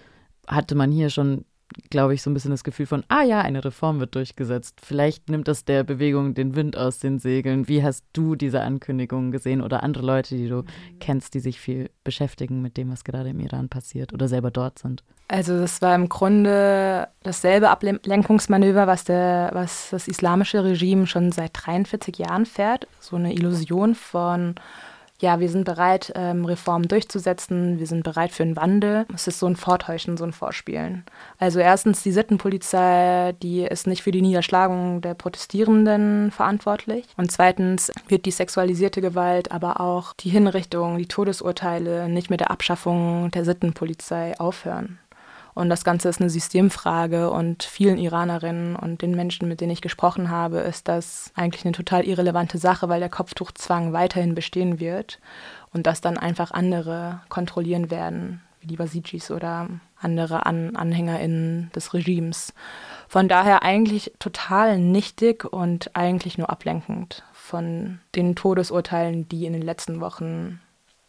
hatte 0.46 0.74
man 0.74 0.90
hier 0.90 1.10
schon 1.10 1.44
glaube 1.90 2.14
ich, 2.14 2.22
so 2.22 2.30
ein 2.30 2.34
bisschen 2.34 2.50
das 2.50 2.64
Gefühl 2.64 2.86
von, 2.86 3.04
ah 3.08 3.22
ja, 3.22 3.40
eine 3.40 3.64
Reform 3.64 4.00
wird 4.00 4.14
durchgesetzt. 4.14 4.80
Vielleicht 4.82 5.28
nimmt 5.28 5.48
das 5.48 5.64
der 5.64 5.84
Bewegung 5.84 6.34
den 6.34 6.54
Wind 6.54 6.76
aus 6.76 6.98
den 6.98 7.18
Segeln. 7.18 7.68
Wie 7.68 7.82
hast 7.82 8.04
du 8.12 8.34
diese 8.34 8.60
Ankündigung 8.60 9.30
gesehen 9.30 9.60
oder 9.60 9.82
andere 9.82 10.04
Leute, 10.04 10.36
die 10.36 10.48
du 10.48 10.64
kennst, 10.98 11.34
die 11.34 11.40
sich 11.40 11.60
viel 11.60 11.90
beschäftigen 12.04 12.62
mit 12.62 12.76
dem, 12.76 12.90
was 12.90 13.04
gerade 13.04 13.30
im 13.30 13.40
Iran 13.40 13.68
passiert 13.68 14.12
oder 14.12 14.28
selber 14.28 14.50
dort 14.50 14.78
sind? 14.78 15.04
Also 15.28 15.58
das 15.60 15.80
war 15.80 15.94
im 15.94 16.08
Grunde 16.08 17.08
dasselbe 17.22 17.70
Ablenkungsmanöver, 17.70 18.88
was, 18.88 19.04
der, 19.04 19.50
was 19.52 19.90
das 19.90 20.08
islamische 20.08 20.64
Regime 20.64 21.06
schon 21.06 21.30
seit 21.30 21.52
43 21.54 22.18
Jahren 22.18 22.46
fährt. 22.46 22.88
So 22.98 23.14
eine 23.14 23.32
Illusion 23.32 23.94
von 23.94 24.56
ja, 25.20 25.38
wir 25.38 25.50
sind 25.50 25.64
bereit, 25.64 26.12
ähm, 26.16 26.44
Reformen 26.44 26.88
durchzusetzen, 26.88 27.78
wir 27.78 27.86
sind 27.86 28.04
bereit 28.04 28.32
für 28.32 28.42
einen 28.42 28.56
Wandel. 28.56 29.06
Es 29.14 29.26
ist 29.26 29.38
so 29.38 29.46
ein 29.46 29.56
Vortäuschen, 29.56 30.16
so 30.16 30.24
ein 30.24 30.32
Vorspielen. 30.32 31.04
Also 31.38 31.60
erstens 31.60 32.02
die 32.02 32.12
Sittenpolizei, 32.12 33.34
die 33.42 33.62
ist 33.62 33.86
nicht 33.86 34.02
für 34.02 34.12
die 34.12 34.22
Niederschlagung 34.22 35.02
der 35.02 35.14
Protestierenden 35.14 36.30
verantwortlich. 36.30 37.06
Und 37.16 37.30
zweitens 37.30 37.92
wird 38.08 38.24
die 38.24 38.30
sexualisierte 38.30 39.00
Gewalt, 39.02 39.52
aber 39.52 39.80
auch 39.80 40.14
die 40.14 40.30
Hinrichtung, 40.30 40.96
die 40.96 41.06
Todesurteile 41.06 42.08
nicht 42.08 42.30
mit 42.30 42.40
der 42.40 42.50
Abschaffung 42.50 43.30
der 43.30 43.44
Sittenpolizei 43.44 44.38
aufhören. 44.40 44.98
Und 45.60 45.68
das 45.68 45.84
Ganze 45.84 46.08
ist 46.08 46.22
eine 46.22 46.30
Systemfrage 46.30 47.28
und 47.28 47.64
vielen 47.64 47.98
Iranerinnen 47.98 48.76
und 48.76 49.02
den 49.02 49.14
Menschen, 49.14 49.46
mit 49.46 49.60
denen 49.60 49.72
ich 49.72 49.82
gesprochen 49.82 50.30
habe, 50.30 50.60
ist 50.60 50.88
das 50.88 51.32
eigentlich 51.34 51.66
eine 51.66 51.72
total 51.72 52.06
irrelevante 52.06 52.56
Sache, 52.56 52.88
weil 52.88 53.00
der 53.00 53.10
Kopftuchzwang 53.10 53.92
weiterhin 53.92 54.34
bestehen 54.34 54.80
wird 54.80 55.18
und 55.74 55.86
das 55.86 56.00
dann 56.00 56.16
einfach 56.16 56.50
andere 56.50 57.20
kontrollieren 57.28 57.90
werden, 57.90 58.40
wie 58.62 58.68
die 58.68 58.76
Basijis 58.76 59.30
oder 59.30 59.68
andere 60.00 60.46
An 60.46 60.76
AnhängerInnen 60.76 61.70
des 61.74 61.92
Regimes. 61.92 62.54
Von 63.06 63.28
daher 63.28 63.62
eigentlich 63.62 64.12
total 64.18 64.78
nichtig 64.78 65.44
und 65.44 65.94
eigentlich 65.94 66.38
nur 66.38 66.48
ablenkend 66.48 67.22
von 67.34 67.98
den 68.14 68.34
Todesurteilen, 68.34 69.28
die 69.28 69.44
in 69.44 69.52
den 69.52 69.60
letzten 69.60 70.00
Wochen 70.00 70.58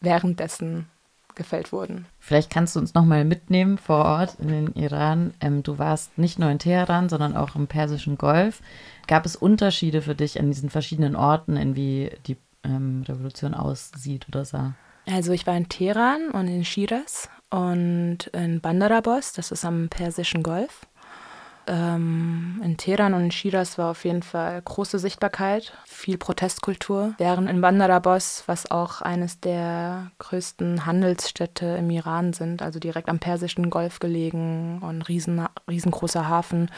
währenddessen 0.01 0.87
gefällt 1.35 1.71
wurden. 1.71 2.05
Vielleicht 2.19 2.49
kannst 2.49 2.75
du 2.75 2.79
uns 2.79 2.93
nochmal 2.93 3.25
mitnehmen 3.25 3.77
vor 3.77 4.05
Ort 4.05 4.35
in 4.39 4.47
den 4.47 4.73
Iran. 4.73 5.33
Ähm, 5.41 5.63
du 5.63 5.77
warst 5.77 6.17
nicht 6.17 6.39
nur 6.39 6.49
in 6.49 6.59
Teheran, 6.59 7.09
sondern 7.09 7.35
auch 7.35 7.55
im 7.55 7.67
Persischen 7.67 8.17
Golf. 8.17 8.61
Gab 9.07 9.25
es 9.25 9.35
Unterschiede 9.35 10.01
für 10.01 10.15
dich 10.15 10.39
an 10.39 10.47
diesen 10.47 10.69
verschiedenen 10.69 11.15
Orten, 11.15 11.57
in 11.57 11.75
wie 11.75 12.11
die 12.27 12.37
ähm, 12.63 13.03
Revolution 13.07 13.53
aussieht 13.53 14.27
oder 14.27 14.45
sah? 14.45 14.73
Also 15.07 15.31
ich 15.31 15.47
war 15.47 15.57
in 15.57 15.67
Teheran 15.67 16.29
und 16.31 16.47
in 16.47 16.63
Shiraz 16.63 17.29
und 17.49 18.27
in 18.33 18.61
Bandarabos, 18.61 19.33
das 19.33 19.51
ist 19.51 19.65
am 19.65 19.89
Persischen 19.89 20.43
Golf 20.43 20.85
ähm, 21.71 22.59
in 22.63 22.75
Teheran 22.75 23.13
und 23.13 23.23
in 23.23 23.31
Shiraz 23.31 23.77
war 23.77 23.91
auf 23.91 24.03
jeden 24.03 24.23
Fall 24.23 24.61
große 24.61 24.99
Sichtbarkeit, 24.99 25.71
viel 25.85 26.17
Protestkultur. 26.17 27.15
Während 27.17 27.49
in 27.49 27.61
Bandarabos, 27.61 28.43
was 28.45 28.69
auch 28.69 29.01
eines 29.01 29.39
der 29.39 30.11
größten 30.19 30.85
Handelsstädte 30.85 31.65
im 31.77 31.89
Iran 31.89 32.33
sind, 32.33 32.61
also 32.61 32.79
direkt 32.79 33.07
am 33.07 33.19
Persischen 33.19 33.69
Golf 33.69 33.99
gelegen 33.99 34.79
und 34.81 35.03
riesen, 35.03 35.47
riesengroßer 35.69 36.27
Hafen, 36.27 36.69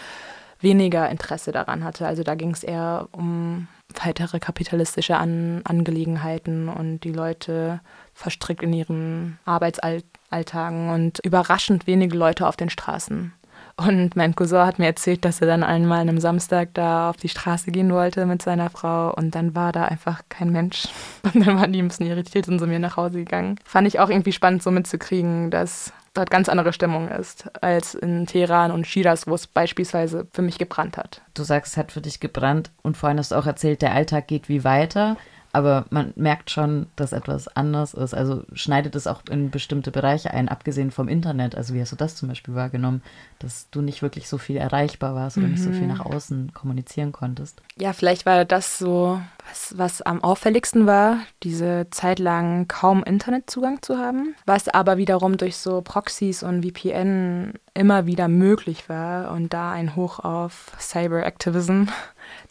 weniger 0.60 1.10
Interesse 1.10 1.52
daran 1.52 1.84
hatte. 1.84 2.06
Also 2.06 2.22
da 2.24 2.36
ging 2.36 2.52
es 2.52 2.64
eher 2.64 3.10
um 3.12 3.68
weitere 3.96 4.40
kapitalistische 4.40 5.18
An 5.18 5.62
Angelegenheiten 5.64 6.70
und 6.70 7.02
die 7.02 7.12
Leute 7.12 7.82
verstrickt 8.14 8.62
in 8.62 8.74
ihren 8.74 9.40
Arbeitsalltagen 9.46 10.90
und 10.92 11.20
überraschend 11.20 11.88
wenige 11.88 12.16
Leute 12.16 12.48
auf 12.48 12.56
den 12.56 12.70
Straßen. 12.70 13.34
Und 13.76 14.16
mein 14.16 14.36
Cousin 14.36 14.66
hat 14.66 14.78
mir 14.78 14.86
erzählt, 14.86 15.26
dass 15.26 15.42
er 15.42 15.48
dann 15.48 15.64
einmal 15.64 16.02
an 16.02 16.10
einem 16.10 16.20
Samstag 16.20 16.70
da 16.74 17.10
auf 17.10 17.18
die 17.18 17.30
Straße 17.30 17.72
gehen 17.72 17.92
wollte 17.92 18.26
mit 18.26 18.42
seiner 18.42 18.70
Frau 18.70 19.14
und 19.14 19.34
dann 19.34 19.56
war 19.56 19.72
da 19.72 19.86
einfach 19.86 20.22
kein 20.30 20.52
Mensch. 20.52 20.88
Und 21.24 21.48
dann 21.48 21.58
waren 21.58 21.74
die 21.74 21.82
ein 21.82 21.88
bisschen 21.88 22.06
irritiert 22.06 22.48
und 22.50 22.60
sind 22.60 22.70
mir 22.70 22.80
nach 22.80 22.98
Hause 22.98 23.18
gegangen. 23.18 23.58
Fand 23.64 23.88
ich 23.88 24.00
auch 24.00 24.10
irgendwie 24.10 24.34
spannend, 24.34 24.62
so 24.62 24.72
mitzukriegen, 24.72 25.50
dass 25.50 25.94
dort 26.14 26.30
ganz 26.30 26.50
andere 26.50 26.74
Stimmung 26.74 27.08
ist 27.08 27.50
als 27.64 27.96
in 27.96 28.28
Teheran 28.28 28.72
und 28.72 28.86
Shiraz, 28.86 29.26
wo 29.26 29.34
es 29.34 29.48
beispielsweise 29.48 30.28
für 30.32 30.42
mich 30.42 30.58
gebrannt 30.58 30.98
hat. 30.98 31.22
Du 31.34 31.44
sagst, 31.44 31.74
es 31.74 31.78
hat 31.78 31.92
für 31.92 32.02
dich 32.02 32.20
gebrannt 32.20 32.72
und 32.84 32.98
vorhin 32.98 33.18
hast 33.18 33.32
du 33.32 33.36
auch 33.36 33.48
erzählt, 33.48 33.82
der 33.82 33.94
Alltag 33.94 34.28
geht 34.28 34.50
wie 34.50 34.64
weiter 34.64 35.18
aber 35.54 35.86
man 35.92 36.14
merkt 36.16 36.50
schon, 36.50 36.88
dass 36.96 37.14
etwas 37.14 37.48
anders 37.48 37.94
ist. 37.94 38.16
Also 38.16 38.44
schneidet 38.54 38.96
es 38.96 39.06
auch 39.06 39.22
in 39.30 39.52
bestimmte 39.52 39.92
Bereiche 39.92 40.32
ein, 40.32 40.50
abgesehen 40.50 40.90
vom 40.90 41.08
Internet. 41.08 41.56
Also 41.56 41.76
wie 41.76 41.80
hast 41.80 41.92
du 41.92 41.96
das 41.96 42.16
zum 42.16 42.28
Beispiel 42.28 42.56
wahrgenommen, 42.56 43.04
dass 43.38 43.70
du 43.70 43.82
nicht 43.82 44.02
wirklich 44.02 44.28
so 44.28 44.40
viel 44.40 44.58
erreichbar 44.58 45.14
warst 45.14 45.38
oder 45.38 45.46
mhm. 45.46 45.54
nicht 45.54 45.64
so 45.64 45.70
viel 45.70 45.84
mhm. 45.84 45.90
nach 45.90 46.00
außen 46.00 46.54
kommunizieren 46.54 47.12
konntest? 47.12 47.62
Ja, 47.78 47.94
vielleicht 47.94 48.26
war 48.26 48.46
das 48.46 48.80
so, 48.80 49.22
was, 49.48 49.78
was 49.78 50.02
am 50.02 50.24
auffälligsten 50.24 50.88
war, 50.88 51.20
diese 51.44 51.86
Zeit 51.92 52.18
lang 52.18 52.68
kaum 52.68 53.04
Internetzugang 53.04 53.84
zu 53.84 54.00
haben, 54.00 54.34
was 54.48 54.70
aber 54.70 54.98
wiederum 54.98 55.38
durch 55.38 55.58
so 55.58 55.82
Proxys 55.82 56.42
und 56.42 56.66
VPN 56.66 57.54
immer 57.76 58.08
wieder 58.08 58.28
möglich 58.28 58.90
war 58.90 59.32
und 59.32 59.54
da 59.54 59.72
ein 59.72 59.96
Hoch 59.96 60.20
auf 60.20 60.72
Cyber 60.80 61.24
Activism 61.24 61.86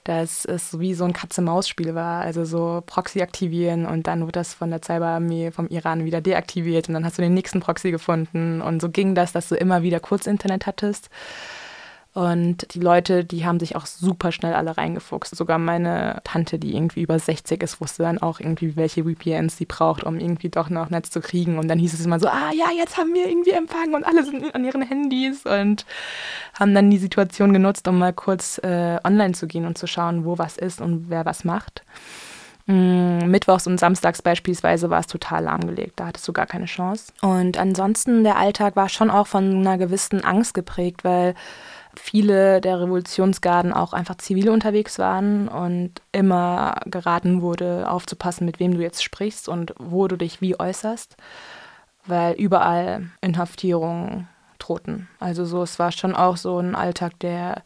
dass 0.05 0.45
es 0.45 0.79
wie 0.79 0.95
so 0.95 1.05
ein 1.05 1.13
Katze-Maus-Spiel 1.13 1.95
war. 1.95 2.23
Also 2.23 2.45
so 2.45 2.83
Proxy 2.85 3.23
aktivieren 3.23 3.87
und 3.87 4.07
dann 4.07 4.27
wird 4.27 4.37
das 4.37 4.55
von 4.55 4.71
der 4.71 4.83
Cyberarmee 4.83 5.51
vom 5.51 5.69
Iran 5.69 6.05
wieder 6.05 6.21
deaktiviert 6.21 6.89
und 6.89 6.95
dann 6.95 7.05
hast 7.05 7.19
du 7.19 7.23
den 7.23 7.35
nächsten 7.35 7.61
Proxy 7.61 7.91
gefunden. 7.91 8.61
Und 8.61 8.81
so 8.83 8.89
ging 8.89 9.15
das, 9.15 9.33
dass 9.33 9.49
du 9.49 9.55
immer 9.55 9.83
wieder 9.83 10.01
Kurzinternet 10.01 10.67
hattest. 10.67 11.11
Und 12.15 12.75
die 12.75 12.81
Leute, 12.81 13.25
die 13.25 13.47
haben 13.47 13.59
sich 13.59 13.75
auch 13.75 13.87
super 13.87 14.33
schnell 14.33 14.53
alle 14.53 14.77
reingefuchst. 14.77 15.35
Sogar 15.35 15.57
meine 15.59 16.21
Tante, 16.25 16.59
die 16.59 16.75
irgendwie 16.75 17.01
über 17.01 17.19
60 17.19 17.63
ist, 17.63 17.81
wusste 17.81 18.03
dann 18.03 18.19
auch 18.19 18.39
irgendwie, 18.39 18.77
welche 18.77 19.05
VPNs 19.05 19.57
sie 19.57 19.65
braucht, 19.65 20.05
um 20.05 20.19
irgendwie 20.19 20.51
doch 20.51 20.69
noch 20.69 20.91
Netz 20.91 21.11
zu 21.11 21.21
kriegen. 21.21 21.59
Und 21.59 21.69
dann 21.69 21.79
hieß 21.79 21.95
es 21.95 22.05
immer 22.05 22.21
so, 22.21 22.29
ah 22.29 22.51
ja, 22.55 22.67
jetzt 22.77 22.99
haben 22.99 23.15
wir 23.15 23.27
irgendwie 23.27 23.53
Empfang 23.53 23.95
und 23.95 24.05
alle 24.05 24.25
sind 24.25 24.55
an 24.55 24.63
ihren 24.63 24.83
Handys 24.83 25.47
und 25.47 25.87
haben 26.59 26.75
dann 26.75 26.91
die 26.91 26.99
Situation 26.99 27.55
genutzt, 27.55 27.89
um 27.89 27.99
mal 27.99 28.13
kurz 28.13 28.59
äh, 28.59 28.99
online 29.05 29.33
zu 29.33 29.47
gehen 29.47 29.65
und 29.65 29.79
zu 29.79 29.87
schauen, 29.87 30.27
wo 30.27 30.37
was 30.37 30.59
ist 30.59 30.83
und 30.83 31.09
wer 31.09 31.25
was 31.25 31.45
macht. 31.45 31.83
Mm, 32.67 33.27
Mittwochs 33.27 33.67
und 33.67 33.81
Samstags 33.81 34.21
beispielsweise 34.21 34.91
war 34.91 35.01
es 35.01 35.07
total 35.07 35.45
lahmgelegt. 35.45 35.99
Da 35.99 36.09
hattest 36.09 36.29
du 36.29 36.35
gar 36.35 36.47
keine 36.47 36.67
Chance. 36.67 37.13
Und 37.23 37.57
ansonsten, 37.57 38.23
der 38.23 38.37
Alltag 38.37 38.77
war 38.77 38.91
schon 38.91 39.11
auch 39.11 39.27
von 39.27 39.61
einer 39.61 39.79
gewissen 39.79 40.23
Angst 40.23 40.53
geprägt, 40.53 41.05
weil 41.05 41.35
viele 41.97 42.61
der 42.61 42.81
Revolutionsgarden 42.81 43.73
auch 43.73 43.93
einfach 43.93 44.17
zivil 44.17 44.51
unterwegs 44.51 44.99
waren 44.99 45.49
und 45.49 46.01
immer 46.13 46.81
geraten 46.87 47.43
wurde, 47.43 47.91
aufzupassen, 47.91 48.45
mit 48.45 48.61
wem 48.61 48.75
du 48.75 48.83
jetzt 48.83 49.03
sprichst 49.03 49.49
und 49.49 49.75
wo 49.79 50.09
du 50.09 50.17
dich 50.17 50.41
wie 50.41 50.59
äußerst, 50.59 51.17
weil 52.07 52.35
überall 52.35 53.11
Inhaftierungen 53.21 54.29
drohten. 54.59 55.09
Also 55.21 55.45
so, 55.45 55.63
es 55.63 55.79
war 55.79 55.93
schon 55.93 56.15
auch 56.15 56.37
so 56.37 56.59
ein 56.59 56.75
Alltag, 56.75 57.19
der 57.21 57.63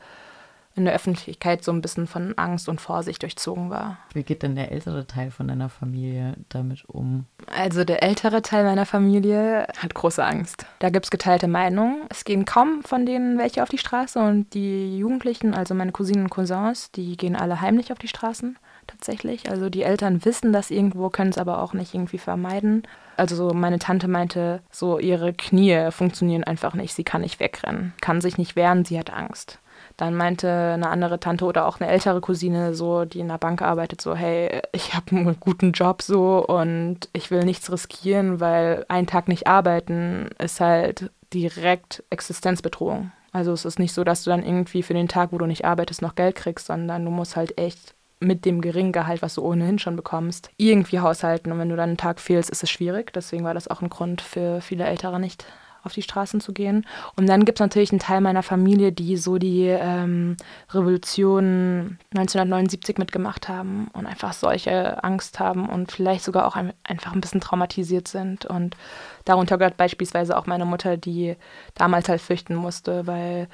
in 0.76 0.84
der 0.84 0.94
Öffentlichkeit 0.94 1.64
so 1.64 1.72
ein 1.72 1.80
bisschen 1.80 2.06
von 2.06 2.36
Angst 2.36 2.68
und 2.68 2.80
Vorsicht 2.80 3.22
durchzogen 3.22 3.70
war. 3.70 3.98
Wie 4.12 4.22
geht 4.22 4.42
denn 4.42 4.54
der 4.54 4.70
ältere 4.70 5.06
Teil 5.06 5.30
von 5.30 5.48
deiner 5.48 5.68
Familie 5.68 6.34
damit 6.50 6.84
um? 6.86 7.24
Also 7.54 7.84
der 7.84 8.02
ältere 8.02 8.42
Teil 8.42 8.64
meiner 8.64 8.86
Familie 8.86 9.66
hat 9.78 9.94
große 9.94 10.24
Angst. 10.24 10.66
Da 10.78 10.90
gibt 10.90 11.06
es 11.06 11.10
geteilte 11.10 11.48
Meinungen. 11.48 12.02
Es 12.10 12.24
gehen 12.24 12.44
kaum 12.44 12.82
von 12.82 13.06
denen 13.06 13.38
welche 13.38 13.62
auf 13.62 13.70
die 13.70 13.78
Straße 13.78 14.18
und 14.18 14.52
die 14.52 14.98
Jugendlichen, 14.98 15.54
also 15.54 15.74
meine 15.74 15.92
Cousinen 15.92 16.24
und 16.24 16.30
Cousins, 16.30 16.90
die 16.92 17.16
gehen 17.16 17.36
alle 17.36 17.60
heimlich 17.60 17.90
auf 17.90 17.98
die 17.98 18.08
Straßen 18.08 18.58
tatsächlich. 18.86 19.50
Also 19.50 19.70
die 19.70 19.82
Eltern 19.82 20.24
wissen 20.24 20.52
das 20.52 20.70
irgendwo, 20.70 21.08
können 21.08 21.30
es 21.30 21.38
aber 21.38 21.62
auch 21.62 21.72
nicht 21.72 21.94
irgendwie 21.94 22.18
vermeiden. 22.18 22.82
Also 23.16 23.34
so 23.34 23.54
meine 23.54 23.78
Tante 23.78 24.08
meinte, 24.08 24.60
so 24.70 24.98
ihre 24.98 25.32
Knie 25.32 25.90
funktionieren 25.90 26.44
einfach 26.44 26.74
nicht, 26.74 26.94
sie 26.94 27.04
kann 27.04 27.22
nicht 27.22 27.40
wegrennen, 27.40 27.94
kann 28.00 28.20
sich 28.20 28.36
nicht 28.36 28.56
wehren, 28.56 28.84
sie 28.84 28.98
hat 28.98 29.12
Angst. 29.12 29.58
Dann 29.96 30.14
meinte 30.14 30.50
eine 30.50 30.90
andere 30.90 31.18
Tante 31.20 31.46
oder 31.46 31.66
auch 31.66 31.80
eine 31.80 31.90
ältere 31.90 32.20
Cousine, 32.20 32.74
so, 32.74 33.06
die 33.06 33.20
in 33.20 33.28
der 33.28 33.38
Bank 33.38 33.62
arbeitet, 33.62 34.02
so, 34.02 34.14
hey, 34.14 34.60
ich 34.72 34.94
habe 34.94 35.16
einen 35.16 35.40
guten 35.40 35.72
Job 35.72 36.02
so 36.02 36.44
und 36.46 37.08
ich 37.14 37.30
will 37.30 37.44
nichts 37.44 37.72
riskieren, 37.72 38.38
weil 38.38 38.84
einen 38.88 39.06
Tag 39.06 39.28
nicht 39.28 39.46
arbeiten 39.46 40.28
ist 40.38 40.60
halt 40.60 41.10
direkt 41.32 42.04
Existenzbedrohung. 42.10 43.12
Also 43.32 43.52
es 43.52 43.64
ist 43.64 43.78
nicht 43.78 43.92
so, 43.92 44.04
dass 44.04 44.24
du 44.24 44.30
dann 44.30 44.42
irgendwie 44.42 44.82
für 44.82 44.94
den 44.94 45.08
Tag, 45.08 45.32
wo 45.32 45.38
du 45.38 45.46
nicht 45.46 45.64
arbeitest, 45.64 46.02
noch 46.02 46.14
Geld 46.14 46.36
kriegst, 46.36 46.66
sondern 46.66 47.04
du 47.04 47.10
musst 47.10 47.36
halt 47.36 47.58
echt 47.58 47.94
mit 48.20 48.44
dem 48.44 48.60
geringen 48.60 48.92
Gehalt, 48.92 49.20
was 49.22 49.34
du 49.34 49.42
ohnehin 49.42 49.78
schon 49.78 49.96
bekommst, 49.96 50.50
irgendwie 50.56 51.00
haushalten. 51.00 51.52
Und 51.52 51.58
wenn 51.58 51.68
du 51.68 51.76
dann 51.76 51.90
einen 51.90 51.98
Tag 51.98 52.20
fehlst, 52.20 52.48
ist 52.48 52.62
es 52.62 52.70
schwierig. 52.70 53.12
Deswegen 53.12 53.44
war 53.44 53.54
das 53.54 53.68
auch 53.68 53.82
ein 53.82 53.90
Grund 53.90 54.22
für 54.22 54.60
viele 54.60 54.84
Ältere 54.84 55.20
nicht 55.20 55.44
auf 55.86 55.94
die 55.94 56.02
Straßen 56.02 56.40
zu 56.40 56.52
gehen. 56.52 56.86
Und 57.16 57.28
dann 57.28 57.44
gibt 57.44 57.58
es 57.58 57.60
natürlich 57.60 57.92
einen 57.92 58.00
Teil 58.00 58.20
meiner 58.20 58.42
Familie, 58.42 58.92
die 58.92 59.16
so 59.16 59.38
die 59.38 59.66
ähm, 59.66 60.36
Revolution 60.72 61.98
1979 62.14 62.98
mitgemacht 62.98 63.48
haben 63.48 63.88
und 63.92 64.06
einfach 64.06 64.32
solche 64.32 65.02
Angst 65.02 65.40
haben 65.40 65.68
und 65.68 65.92
vielleicht 65.92 66.24
sogar 66.24 66.46
auch 66.46 66.56
ein, 66.56 66.72
einfach 66.84 67.12
ein 67.12 67.20
bisschen 67.20 67.40
traumatisiert 67.40 68.08
sind. 68.08 68.44
Und 68.44 68.76
darunter 69.24 69.58
gehört 69.58 69.76
beispielsweise 69.76 70.36
auch 70.36 70.46
meine 70.46 70.66
Mutter, 70.66 70.96
die 70.96 71.36
damals 71.74 72.08
halt 72.08 72.20
fürchten 72.20 72.54
musste, 72.54 73.06
weil 73.06 73.48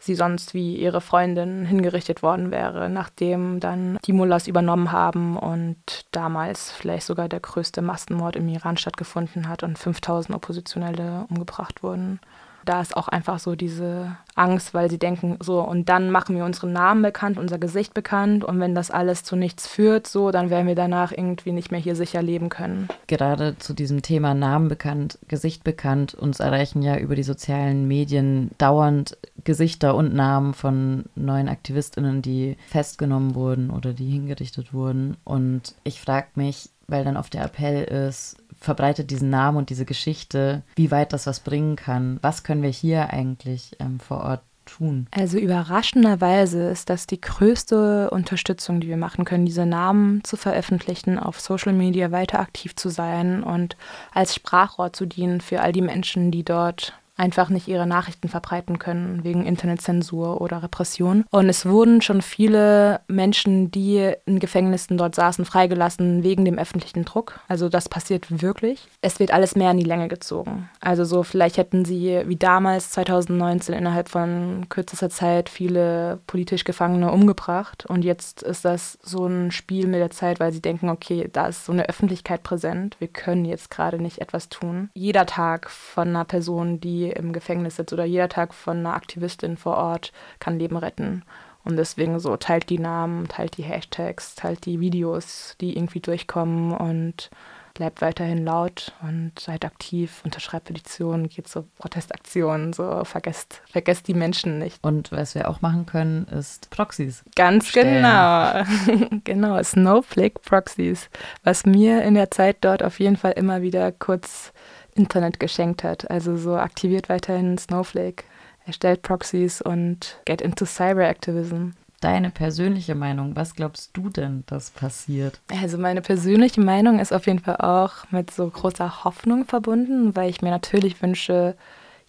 sie 0.00 0.14
sonst 0.14 0.54
wie 0.54 0.76
ihre 0.76 1.00
Freundin 1.00 1.64
hingerichtet 1.66 2.22
worden 2.22 2.50
wäre, 2.50 2.88
nachdem 2.88 3.60
dann 3.60 3.98
die 4.04 4.14
Mullahs 4.14 4.48
übernommen 4.48 4.90
haben 4.90 5.36
und 5.36 5.76
damals 6.10 6.72
vielleicht 6.72 7.06
sogar 7.06 7.28
der 7.28 7.40
größte 7.40 7.82
Massenmord 7.82 8.34
im 8.34 8.48
Iran 8.48 8.78
stattgefunden 8.78 9.48
hat 9.48 9.62
und 9.62 9.78
5000 9.78 10.34
Oppositionelle 10.34 11.26
umgebracht 11.28 11.82
wurden 11.82 12.18
da 12.64 12.80
ist 12.80 12.96
auch 12.96 13.08
einfach 13.08 13.38
so 13.38 13.54
diese 13.54 14.16
Angst, 14.34 14.74
weil 14.74 14.90
sie 14.90 14.98
denken, 14.98 15.36
so, 15.40 15.60
und 15.60 15.88
dann 15.88 16.10
machen 16.10 16.36
wir 16.36 16.44
unseren 16.44 16.72
Namen 16.72 17.02
bekannt, 17.02 17.38
unser 17.38 17.58
Gesicht 17.58 17.94
bekannt 17.94 18.44
und 18.44 18.60
wenn 18.60 18.74
das 18.74 18.90
alles 18.90 19.24
zu 19.24 19.36
nichts 19.36 19.66
führt, 19.66 20.06
so, 20.06 20.30
dann 20.30 20.50
werden 20.50 20.66
wir 20.66 20.74
danach 20.74 21.12
irgendwie 21.12 21.52
nicht 21.52 21.70
mehr 21.70 21.80
hier 21.80 21.96
sicher 21.96 22.22
leben 22.22 22.48
können. 22.48 22.88
Gerade 23.06 23.58
zu 23.58 23.74
diesem 23.74 24.02
Thema 24.02 24.34
Namen 24.34 24.68
bekannt, 24.68 25.18
Gesicht 25.28 25.64
bekannt, 25.64 26.14
uns 26.14 26.40
erreichen 26.40 26.82
ja 26.82 26.96
über 26.96 27.16
die 27.16 27.22
sozialen 27.22 27.86
Medien 27.88 28.50
dauernd 28.58 29.16
Gesichter 29.44 29.94
und 29.94 30.14
Namen 30.14 30.54
von 30.54 31.04
neuen 31.14 31.48
AktivistInnen, 31.48 32.22
die 32.22 32.56
festgenommen 32.68 33.34
wurden 33.34 33.70
oder 33.70 33.92
die 33.92 34.10
hingerichtet 34.10 34.72
wurden. 34.72 35.16
Und 35.24 35.74
ich 35.84 36.00
frage 36.00 36.28
mich, 36.34 36.70
weil 36.88 37.04
dann 37.04 37.16
oft 37.16 37.34
der 37.34 37.44
Appell 37.44 37.84
ist, 37.84 38.36
verbreitet 38.60 39.10
diesen 39.10 39.30
Namen 39.30 39.56
und 39.56 39.70
diese 39.70 39.84
Geschichte, 39.84 40.62
wie 40.76 40.90
weit 40.90 41.12
das 41.12 41.26
was 41.26 41.40
bringen 41.40 41.76
kann. 41.76 42.18
Was 42.22 42.44
können 42.44 42.62
wir 42.62 42.70
hier 42.70 43.10
eigentlich 43.10 43.76
ähm, 43.80 43.98
vor 43.98 44.22
Ort 44.22 44.42
tun? 44.66 45.06
Also 45.10 45.38
überraschenderweise 45.38 46.68
ist 46.68 46.90
das 46.90 47.06
die 47.06 47.20
größte 47.20 48.10
Unterstützung, 48.10 48.80
die 48.80 48.88
wir 48.88 48.96
machen 48.96 49.24
können, 49.24 49.46
diese 49.46 49.66
Namen 49.66 50.22
zu 50.24 50.36
veröffentlichen, 50.36 51.18
auf 51.18 51.40
Social 51.40 51.72
Media 51.72 52.12
weiter 52.12 52.38
aktiv 52.40 52.76
zu 52.76 52.88
sein 52.88 53.42
und 53.42 53.76
als 54.12 54.34
Sprachrohr 54.34 54.92
zu 54.92 55.06
dienen 55.06 55.40
für 55.40 55.60
all 55.60 55.72
die 55.72 55.82
Menschen, 55.82 56.30
die 56.30 56.44
dort 56.44 56.94
einfach 57.20 57.50
nicht 57.50 57.68
ihre 57.68 57.86
Nachrichten 57.86 58.28
verbreiten 58.28 58.78
können 58.78 59.22
wegen 59.22 59.44
Internetzensur 59.44 60.40
oder 60.40 60.62
Repression. 60.62 61.24
Und 61.30 61.50
es 61.50 61.66
wurden 61.66 62.00
schon 62.00 62.22
viele 62.22 63.00
Menschen, 63.08 63.70
die 63.70 64.14
in 64.24 64.40
Gefängnissen 64.40 64.96
dort 64.96 65.14
saßen, 65.14 65.44
freigelassen 65.44 66.24
wegen 66.24 66.46
dem 66.46 66.58
öffentlichen 66.58 67.04
Druck. 67.04 67.40
Also 67.46 67.68
das 67.68 67.90
passiert 67.90 68.42
wirklich. 68.42 68.88
Es 69.02 69.20
wird 69.20 69.32
alles 69.32 69.54
mehr 69.54 69.70
in 69.70 69.76
die 69.76 69.84
Länge 69.84 70.08
gezogen. 70.08 70.70
Also 70.80 71.04
so 71.04 71.22
vielleicht 71.22 71.58
hätten 71.58 71.84
sie 71.84 72.22
wie 72.24 72.36
damals 72.36 72.90
2019 72.92 73.74
innerhalb 73.74 74.08
von 74.08 74.66
kürzester 74.70 75.10
Zeit 75.10 75.50
viele 75.50 76.20
politisch 76.26 76.64
Gefangene 76.64 77.12
umgebracht. 77.12 77.84
Und 77.86 78.02
jetzt 78.02 78.42
ist 78.42 78.64
das 78.64 78.98
so 79.02 79.26
ein 79.26 79.50
Spiel 79.50 79.86
mit 79.86 80.00
der 80.00 80.10
Zeit, 80.10 80.40
weil 80.40 80.52
sie 80.52 80.62
denken, 80.62 80.88
okay, 80.88 81.28
da 81.30 81.48
ist 81.48 81.66
so 81.66 81.72
eine 81.72 81.86
Öffentlichkeit 81.88 82.42
präsent. 82.42 82.96
Wir 82.98 83.08
können 83.08 83.44
jetzt 83.44 83.70
gerade 83.70 84.00
nicht 84.00 84.20
etwas 84.20 84.48
tun. 84.48 84.88
Jeder 84.94 85.26
Tag 85.26 85.68
von 85.68 86.08
einer 86.08 86.24
Person, 86.24 86.80
die 86.80 87.09
im 87.10 87.32
Gefängnis 87.32 87.76
sitzt 87.76 87.92
oder 87.92 88.04
jeder 88.04 88.28
Tag 88.28 88.54
von 88.54 88.78
einer 88.78 88.94
Aktivistin 88.94 89.56
vor 89.56 89.76
Ort 89.76 90.12
kann 90.38 90.58
Leben 90.58 90.76
retten. 90.76 91.22
Und 91.64 91.76
deswegen 91.76 92.18
so 92.20 92.36
teilt 92.36 92.70
die 92.70 92.78
Namen, 92.78 93.28
teilt 93.28 93.56
die 93.56 93.62
Hashtags, 93.62 94.34
teilt 94.34 94.64
die 94.64 94.80
Videos, 94.80 95.56
die 95.60 95.76
irgendwie 95.76 96.00
durchkommen 96.00 96.72
und 96.72 97.30
bleibt 97.74 98.02
weiterhin 98.02 98.44
laut 98.44 98.92
und 99.02 99.32
seid 99.38 99.64
aktiv, 99.64 100.20
unterschreibt 100.24 100.66
Petitionen, 100.66 101.28
geht 101.28 101.48
zu 101.48 101.62
Protestaktionen, 101.78 102.72
so 102.72 103.04
vergesst, 103.04 103.62
vergesst 103.70 104.08
die 104.08 104.14
Menschen 104.14 104.58
nicht. 104.58 104.82
Und 104.82 105.12
was 105.12 105.34
wir 105.34 105.48
auch 105.48 105.60
machen 105.60 105.86
können, 105.86 106.26
ist 106.26 106.68
Proxys. 106.70 107.24
Ganz 107.36 107.68
stellen. 107.68 108.02
genau. 108.02 109.18
genau, 109.24 109.62
Snowflake 109.62 110.40
Proxys. 110.40 111.08
Was 111.42 111.64
mir 111.64 112.02
in 112.02 112.14
der 112.14 112.30
Zeit 112.30 112.58
dort 112.60 112.82
auf 112.82 113.00
jeden 113.00 113.16
Fall 113.16 113.32
immer 113.32 113.62
wieder 113.62 113.92
kurz 113.92 114.52
Internet 114.94 115.40
geschenkt 115.40 115.84
hat. 115.84 116.10
Also 116.10 116.36
so 116.36 116.56
aktiviert 116.56 117.08
weiterhin 117.08 117.58
Snowflake, 117.58 118.24
erstellt 118.66 119.02
Proxys 119.02 119.60
und 119.60 120.20
get 120.24 120.40
into 120.40 120.64
Cyber 120.64 121.08
Activism. 121.08 121.70
Deine 122.00 122.30
persönliche 122.30 122.94
Meinung, 122.94 123.36
was 123.36 123.54
glaubst 123.54 123.90
du 123.94 124.08
denn, 124.08 124.44
dass 124.46 124.70
passiert? 124.70 125.38
Also 125.60 125.76
meine 125.76 126.00
persönliche 126.00 126.62
Meinung 126.62 126.98
ist 126.98 127.12
auf 127.12 127.26
jeden 127.26 127.40
Fall 127.40 127.56
auch 127.56 128.10
mit 128.10 128.30
so 128.30 128.48
großer 128.48 129.04
Hoffnung 129.04 129.44
verbunden, 129.44 130.16
weil 130.16 130.30
ich 130.30 130.40
mir 130.40 130.50
natürlich 130.50 131.02
wünsche, 131.02 131.56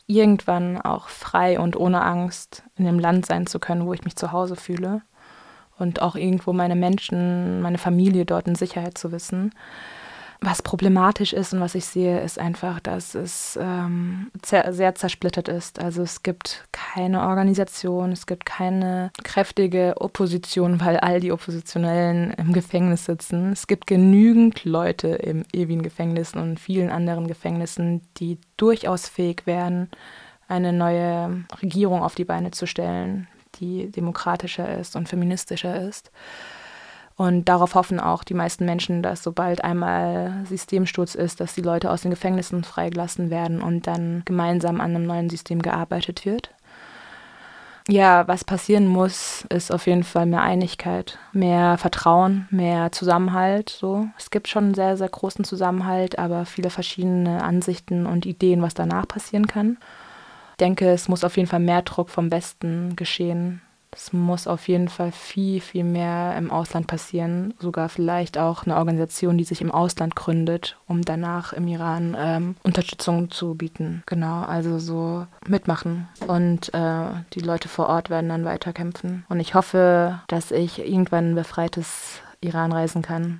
irgendwann 0.07 0.79
auch 0.79 1.09
frei 1.09 1.59
und 1.59 1.75
ohne 1.75 2.01
Angst 2.03 2.63
in 2.77 2.85
dem 2.85 2.99
Land 2.99 3.25
sein 3.25 3.47
zu 3.47 3.59
können, 3.59 3.85
wo 3.85 3.93
ich 3.93 4.03
mich 4.03 4.15
zu 4.15 4.31
Hause 4.31 4.55
fühle 4.55 5.01
und 5.77 6.01
auch 6.01 6.15
irgendwo 6.15 6.53
meine 6.53 6.75
Menschen, 6.75 7.61
meine 7.61 7.77
Familie 7.77 8.25
dort 8.25 8.47
in 8.47 8.55
Sicherheit 8.55 8.97
zu 8.97 9.11
wissen 9.11 9.51
was 10.43 10.63
problematisch 10.63 11.33
ist 11.33 11.53
und 11.53 11.61
was 11.61 11.75
ich 11.75 11.85
sehe, 11.85 12.19
ist 12.19 12.39
einfach, 12.39 12.79
dass 12.79 13.13
es 13.13 13.59
ähm, 13.61 14.31
sehr 14.43 14.95
zersplittert 14.95 15.47
ist. 15.47 15.79
Also 15.79 16.01
es 16.01 16.23
gibt 16.23 16.67
keine 16.71 17.21
Organisation, 17.21 18.11
es 18.11 18.25
gibt 18.25 18.47
keine 18.47 19.11
kräftige 19.23 19.93
Opposition, 20.01 20.81
weil 20.81 20.97
all 20.97 21.19
die 21.19 21.31
Oppositionellen 21.31 22.31
im 22.31 22.53
Gefängnis 22.53 23.05
sitzen. 23.05 23.51
Es 23.51 23.67
gibt 23.67 23.85
genügend 23.85 24.65
Leute 24.65 25.09
im 25.09 25.45
Ewin-Gefängnis 25.53 26.33
und 26.33 26.59
vielen 26.59 26.89
anderen 26.89 27.27
Gefängnissen, 27.27 28.01
die 28.17 28.39
durchaus 28.57 29.07
fähig 29.07 29.45
wären, 29.45 29.91
eine 30.47 30.73
neue 30.73 31.45
Regierung 31.61 32.01
auf 32.01 32.15
die 32.15 32.25
Beine 32.25 32.49
zu 32.49 32.65
stellen, 32.65 33.27
die 33.59 33.91
demokratischer 33.91 34.75
ist 34.79 34.95
und 34.95 35.07
feministischer 35.07 35.87
ist. 35.87 36.11
Und 37.15 37.45
darauf 37.45 37.75
hoffen 37.75 37.99
auch 37.99 38.23
die 38.23 38.33
meisten 38.33 38.65
Menschen, 38.65 39.03
dass 39.03 39.21
sobald 39.21 39.63
einmal 39.63 40.43
Systemsturz 40.45 41.15
ist, 41.15 41.39
dass 41.39 41.53
die 41.53 41.61
Leute 41.61 41.91
aus 41.91 42.01
den 42.01 42.11
Gefängnissen 42.11 42.63
freigelassen 42.63 43.29
werden 43.29 43.61
und 43.61 43.85
dann 43.85 44.23
gemeinsam 44.25 44.81
an 44.81 44.95
einem 44.95 45.05
neuen 45.05 45.29
System 45.29 45.61
gearbeitet 45.61 46.25
wird. 46.25 46.51
Ja, 47.87 48.27
was 48.27 48.43
passieren 48.43 48.87
muss, 48.87 49.45
ist 49.49 49.71
auf 49.71 49.87
jeden 49.87 50.03
Fall 50.03 50.25
mehr 50.25 50.41
Einigkeit, 50.41 51.17
mehr 51.33 51.77
Vertrauen, 51.77 52.47
mehr 52.51 52.91
Zusammenhalt. 52.91 53.69
So, 53.69 54.07
es 54.17 54.29
gibt 54.29 54.47
schon 54.47 54.65
einen 54.65 54.73
sehr, 54.75 54.97
sehr 54.97 55.09
großen 55.09 55.43
Zusammenhalt, 55.43 56.19
aber 56.19 56.45
viele 56.45 56.69
verschiedene 56.69 57.43
Ansichten 57.43 58.05
und 58.05 58.25
Ideen, 58.25 58.61
was 58.61 58.75
danach 58.75 59.07
passieren 59.07 59.47
kann. 59.47 59.77
Ich 60.51 60.57
denke, 60.57 60.89
es 60.91 61.09
muss 61.09 61.23
auf 61.23 61.37
jeden 61.37 61.49
Fall 61.49 61.59
mehr 61.59 61.81
Druck 61.81 62.09
vom 62.09 62.31
Westen 62.31 62.95
geschehen, 62.95 63.61
Es 63.93 64.13
muss 64.13 64.47
auf 64.47 64.67
jeden 64.67 64.87
Fall 64.87 65.11
viel, 65.11 65.61
viel 65.61 65.83
mehr 65.83 66.35
im 66.37 66.49
Ausland 66.49 66.87
passieren. 66.87 67.53
Sogar 67.59 67.89
vielleicht 67.89 68.37
auch 68.37 68.65
eine 68.65 68.77
Organisation, 68.77 69.37
die 69.37 69.43
sich 69.43 69.61
im 69.61 69.71
Ausland 69.71 70.15
gründet, 70.15 70.77
um 70.87 71.01
danach 71.01 71.53
im 71.53 71.67
Iran 71.67 72.15
ähm, 72.17 72.55
Unterstützung 72.63 73.31
zu 73.31 73.55
bieten. 73.55 74.03
Genau, 74.05 74.41
also 74.41 74.79
so 74.79 75.27
mitmachen. 75.47 76.07
Und 76.27 76.73
äh, 76.73 77.05
die 77.33 77.41
Leute 77.41 77.67
vor 77.67 77.87
Ort 77.87 78.09
werden 78.09 78.29
dann 78.29 78.45
weiterkämpfen. 78.45 79.25
Und 79.29 79.39
ich 79.39 79.55
hoffe, 79.55 80.21
dass 80.27 80.51
ich 80.51 80.79
irgendwann 80.79 81.31
ein 81.31 81.35
befreites 81.35 82.21
Iran 82.41 82.71
reisen 82.71 83.01
kann. 83.03 83.39